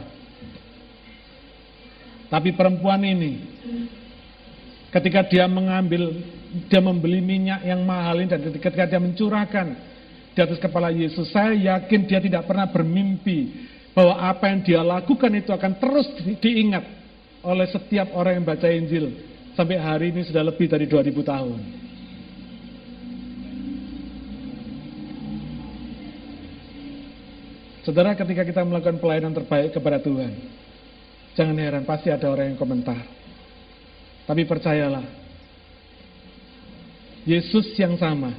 [2.31, 3.43] Tapi perempuan ini,
[4.95, 6.15] ketika dia mengambil,
[6.71, 9.75] dia membeli minyak yang mahal ini, dan ketika dia mencurahkan
[10.31, 15.35] di atas kepala Yesus, saya yakin dia tidak pernah bermimpi bahwa apa yang dia lakukan
[15.35, 16.07] itu akan terus
[16.39, 16.87] diingat
[17.43, 19.11] oleh setiap orang yang baca Injil
[19.51, 21.59] Sampai hari ini sudah lebih dari 2000 tahun.
[27.81, 30.29] Saudara, ketika kita melakukan pelayanan terbaik kepada Tuhan,
[31.33, 33.01] jangan heran, pasti ada orang yang komentar.
[34.29, 35.01] Tapi percayalah,
[37.25, 38.33] Yesus yang sama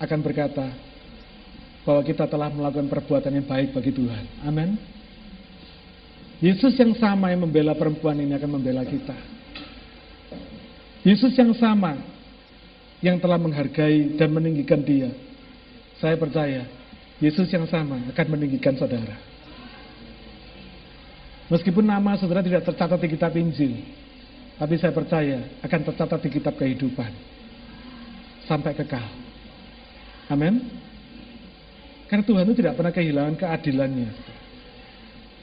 [0.00, 0.68] akan berkata
[1.84, 4.24] bahwa kita telah melakukan perbuatan yang baik bagi Tuhan.
[4.44, 4.76] Amin.
[6.40, 9.16] Yesus yang sama yang membela perempuan ini akan membela kita.
[11.04, 12.00] Yesus yang sama
[13.00, 15.12] yang telah menghargai dan meninggikan dia.
[16.00, 16.64] Saya percaya
[17.20, 19.20] Yesus yang sama akan meninggikan saudara.
[21.52, 23.84] Meskipun nama saudara tidak tercatat di kitab Injil,
[24.56, 27.10] tapi saya percaya akan tercatat di kitab kehidupan
[28.48, 29.04] sampai kekal.
[30.32, 30.64] Amin.
[32.08, 34.10] Karena Tuhan itu tidak pernah kehilangan keadilannya.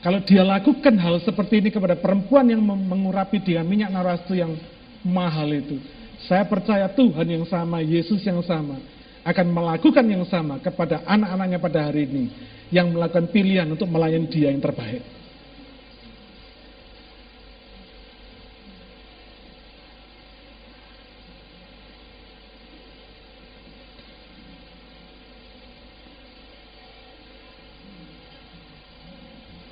[0.01, 4.55] Kalau dia lakukan hal seperti ini kepada perempuan yang mengurapi dia minyak narastu yang
[5.03, 5.77] mahal itu,
[6.25, 8.79] saya percaya Tuhan yang sama, Yesus yang sama,
[9.27, 12.25] akan melakukan yang sama kepada anak-anaknya pada hari ini,
[12.71, 15.03] yang melakukan pilihan untuk melayani dia yang terbaik.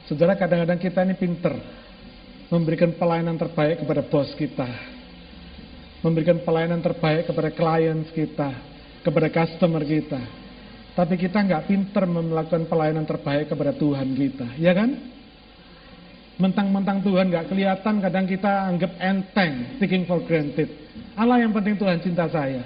[0.06, 1.56] Saudara kadang-kadang kita ini pinter
[2.52, 4.68] memberikan pelayanan terbaik kepada bos kita,
[6.04, 8.75] memberikan pelayanan terbaik kepada klien kita,
[9.06, 10.18] kepada customer kita.
[10.98, 14.90] Tapi kita nggak pinter melakukan pelayanan terbaik kepada Tuhan kita, ya kan?
[16.36, 20.68] Mentang-mentang Tuhan nggak kelihatan, kadang kita anggap enteng, taking for granted.
[21.14, 22.64] Allah yang penting Tuhan cinta saya.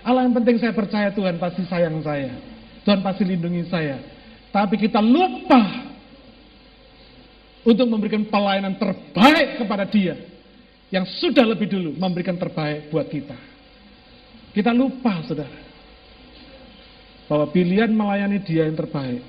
[0.00, 2.32] Allah yang penting saya percaya Tuhan pasti sayang saya.
[2.84, 4.00] Tuhan pasti lindungi saya.
[4.52, 5.60] Tapi kita lupa
[7.64, 10.16] untuk memberikan pelayanan terbaik kepada dia
[10.88, 13.36] yang sudah lebih dulu memberikan terbaik buat kita.
[14.50, 15.69] Kita lupa, saudara,
[17.30, 19.22] bahwa pilihan melayani dia yang terbaik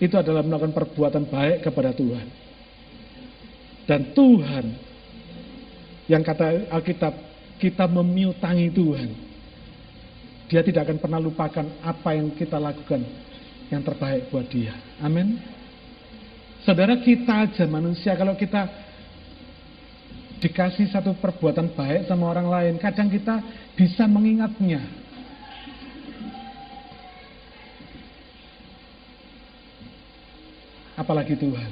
[0.00, 2.26] itu adalah melakukan perbuatan baik kepada Tuhan.
[3.84, 4.64] Dan Tuhan
[6.08, 7.12] yang kata Alkitab,
[7.60, 9.10] kita memiutangi Tuhan.
[10.48, 13.04] Dia tidak akan pernah lupakan apa yang kita lakukan
[13.68, 14.72] yang terbaik buat dia.
[15.04, 15.36] Amin.
[16.62, 18.64] Saudara kita aja manusia kalau kita
[20.40, 23.42] dikasih satu perbuatan baik sama orang lain, kadang kita
[23.74, 25.05] bisa mengingatnya.
[30.96, 31.70] Apalagi Tuhan.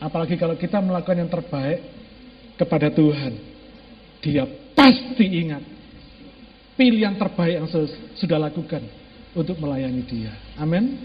[0.00, 1.80] Apalagi kalau kita melakukan yang terbaik
[2.56, 3.32] kepada Tuhan.
[4.24, 5.62] Dia pasti ingat
[6.74, 7.68] pilihan terbaik yang
[8.16, 8.82] sudah lakukan
[9.36, 10.32] untuk melayani dia.
[10.56, 11.04] Amin.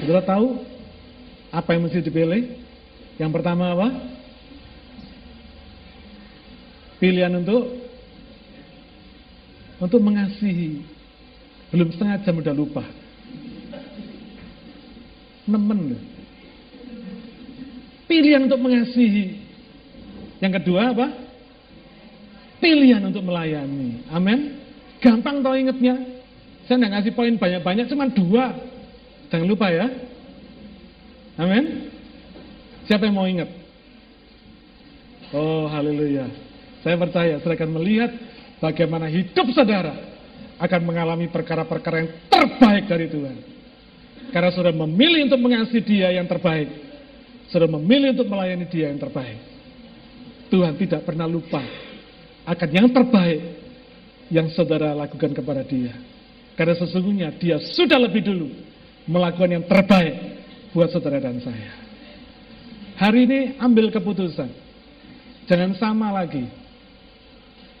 [0.00, 0.64] Saudara tahu
[1.52, 2.42] apa yang mesti dipilih?
[3.20, 3.88] Yang pertama apa?
[6.96, 7.68] Pilihan untuk
[9.76, 10.80] untuk mengasihi.
[11.68, 12.84] Belum setengah jam udah lupa.
[15.46, 15.98] Nemen.
[18.06, 19.40] Pilihan untuk mengasihi.
[20.42, 21.06] Yang kedua apa?
[22.62, 24.06] Pilihan untuk melayani.
[24.10, 24.58] Amin.
[25.02, 25.98] Gampang tau ingetnya.
[26.66, 28.54] Saya nggak ngasih poin banyak-banyak, cuma dua.
[29.34, 29.90] Jangan lupa ya.
[31.40, 31.90] Amin.
[32.86, 33.50] Siapa yang mau ingat?
[35.32, 36.28] Oh, haleluya.
[36.84, 38.10] Saya percaya, saya akan melihat
[38.60, 39.96] bagaimana hidup saudara
[40.60, 43.51] akan mengalami perkara-perkara yang terbaik dari Tuhan.
[44.30, 46.70] Karena sudah memilih untuk mengasihi dia yang terbaik.
[47.50, 49.40] Sudah memilih untuk melayani dia yang terbaik.
[50.52, 51.64] Tuhan tidak pernah lupa
[52.44, 53.40] akan yang terbaik
[54.32, 55.96] yang saudara lakukan kepada dia.
[56.56, 58.48] Karena sesungguhnya dia sudah lebih dulu
[59.08, 60.14] melakukan yang terbaik
[60.76, 61.72] buat saudara dan saya.
[63.00, 64.48] Hari ini ambil keputusan.
[65.48, 66.46] Jangan sama lagi.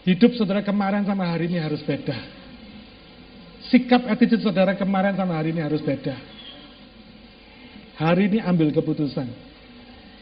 [0.02, 2.41] Hidup saudara kemarin sama hari ini harus beda.
[3.72, 6.12] Sikap attitude saudara kemarin sama hari ini harus beda.
[7.96, 9.24] Hari ini ambil keputusan.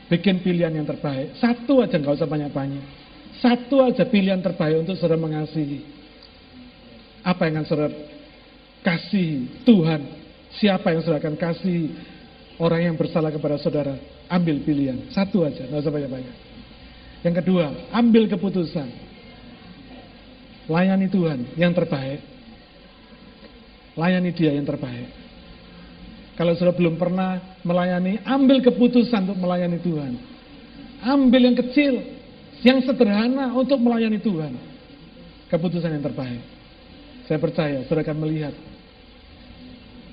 [0.07, 1.35] Bikin pilihan yang terbaik.
[1.43, 2.85] Satu aja nggak usah banyak-banyak.
[3.43, 5.83] Satu aja pilihan terbaik untuk saudara mengasihi.
[7.27, 7.95] Apa yang akan saudara
[8.87, 10.01] kasih Tuhan?
[10.55, 11.91] Siapa yang saudara akan kasih
[12.63, 13.99] orang yang bersalah kepada saudara?
[14.31, 15.11] Ambil pilihan.
[15.11, 16.37] Satu aja, nggak usah banyak-banyak.
[17.27, 19.11] Yang kedua, ambil keputusan.
[20.71, 22.23] Layani Tuhan yang terbaik.
[24.01, 25.13] Layani dia yang terbaik.
[26.41, 30.17] Kalau sudah belum pernah melayani, ambil keputusan untuk melayani Tuhan.
[31.05, 32.01] Ambil yang kecil,
[32.65, 34.57] yang sederhana untuk melayani Tuhan.
[35.53, 36.41] Keputusan yang terbaik.
[37.29, 38.57] Saya percaya, saudara akan melihat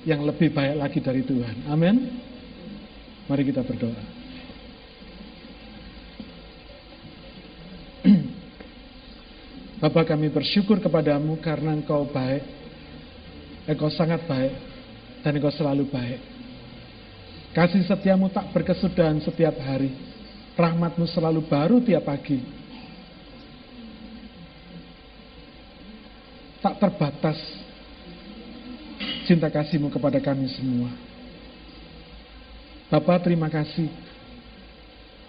[0.04, 1.64] yang lebih baik lagi dari Tuhan.
[1.72, 2.12] Amin.
[3.24, 4.04] Mari kita berdoa.
[9.80, 12.44] Bapak kami bersyukur kepadamu karena engkau baik,
[13.68, 14.56] engkau sangat baik,
[15.20, 16.20] dan engkau selalu baik.
[17.52, 19.92] Kasih setiamu tak berkesudahan setiap hari,
[20.56, 22.40] rahmatmu selalu baru tiap pagi.
[26.58, 27.38] Tak terbatas
[29.28, 30.90] cinta kasihmu kepada kami semua.
[32.88, 33.92] Bapak terima kasih.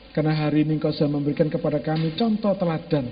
[0.10, 3.06] Karena hari ini engkau sudah memberikan kepada kami contoh teladan.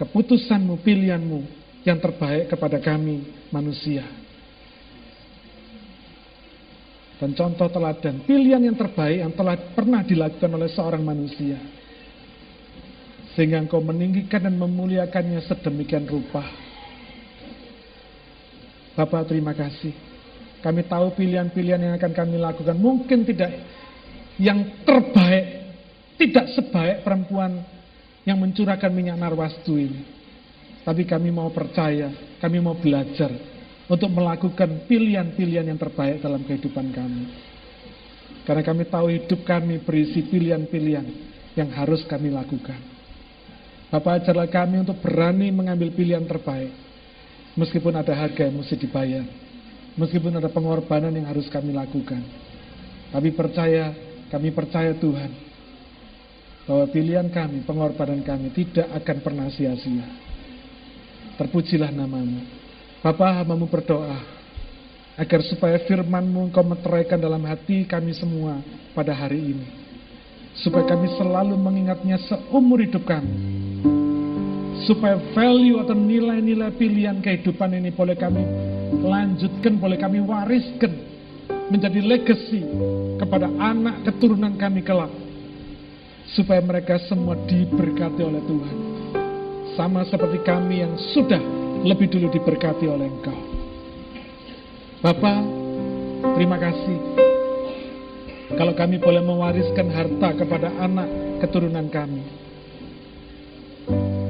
[0.00, 4.06] Keputusanmu, pilihanmu yang terbaik kepada kami manusia.
[7.22, 11.54] Dan contoh teladan, pilihan yang terbaik yang telah pernah dilakukan oleh seorang manusia.
[13.38, 16.42] Sehingga engkau meninggikan dan memuliakannya sedemikian rupa.
[18.98, 19.94] Bapak terima kasih.
[20.66, 23.50] Kami tahu pilihan-pilihan yang akan kami lakukan mungkin tidak
[24.38, 25.74] yang terbaik,
[26.18, 27.62] tidak sebaik perempuan
[28.22, 30.21] yang mencurahkan minyak narwastu ini.
[30.82, 32.10] Tapi kami mau percaya,
[32.42, 33.30] kami mau belajar
[33.86, 37.24] untuk melakukan pilihan-pilihan yang terbaik dalam kehidupan kami.
[38.42, 41.06] Karena kami tahu hidup kami berisi pilihan-pilihan
[41.54, 42.78] yang harus kami lakukan.
[43.92, 46.72] Bapak ajarlah kami untuk berani mengambil pilihan terbaik.
[47.54, 49.22] Meskipun ada harga yang mesti dibayar.
[50.00, 52.24] Meskipun ada pengorbanan yang harus kami lakukan.
[53.12, 53.92] Tapi percaya,
[54.32, 55.30] kami percaya Tuhan.
[56.64, 60.31] Bahwa pilihan kami, pengorbanan kami tidak akan pernah sia-sia.
[61.36, 62.44] Terpujilah namamu.
[63.00, 64.18] Bapak hamamu berdoa.
[65.16, 68.64] Agar supaya firmanmu engkau meteraikan dalam hati kami semua
[68.96, 69.66] pada hari ini.
[70.60, 73.62] Supaya kami selalu mengingatnya seumur hidup kami
[74.82, 78.42] supaya value atau nilai-nilai pilihan kehidupan ini boleh kami
[79.02, 80.92] lanjutkan, boleh kami wariskan
[81.70, 82.62] menjadi legacy
[83.16, 85.10] kepada anak keturunan kami kelak
[86.34, 88.76] supaya mereka semua diberkati oleh Tuhan
[89.74, 91.40] sama seperti kami yang sudah
[91.82, 93.38] lebih dulu diberkati oleh Engkau
[95.02, 95.40] Bapak
[96.38, 96.98] terima kasih
[98.54, 101.08] kalau kami boleh mewariskan harta kepada anak
[101.42, 102.22] keturunan kami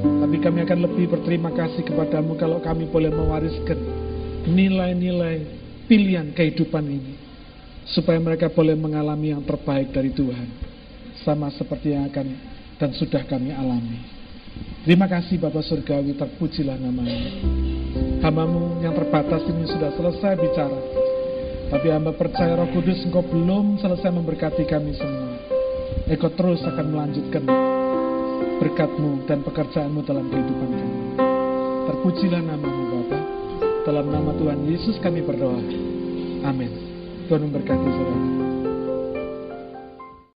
[0.01, 3.77] tapi kami akan lebih berterima kasih kepadamu kalau kami boleh mewariskan
[4.49, 5.45] nilai-nilai
[5.85, 7.13] pilihan kehidupan ini
[7.91, 10.47] supaya mereka boleh mengalami yang terbaik dari Tuhan,
[11.23, 12.27] sama seperti yang akan
[12.79, 14.12] dan sudah kami alami.
[14.83, 17.39] Terima kasih Bapak Surgawi, terpujilah namanya.
[18.19, 20.79] Hamamu yang terbatas ini sudah selesai bicara.
[21.71, 25.39] Tapi hamba percaya roh kudus engkau belum selesai memberkati kami semua.
[26.11, 27.43] Engkau terus akan melanjutkan
[28.59, 30.99] berkatmu dan pekerjaanmu dalam kehidupan kami.
[31.87, 33.19] Terpujilah namamu Bapa.
[33.87, 35.59] Dalam nama Tuhan Yesus kami berdoa.
[36.43, 36.71] Amin.
[37.31, 38.52] Tuhan memberkati saudara.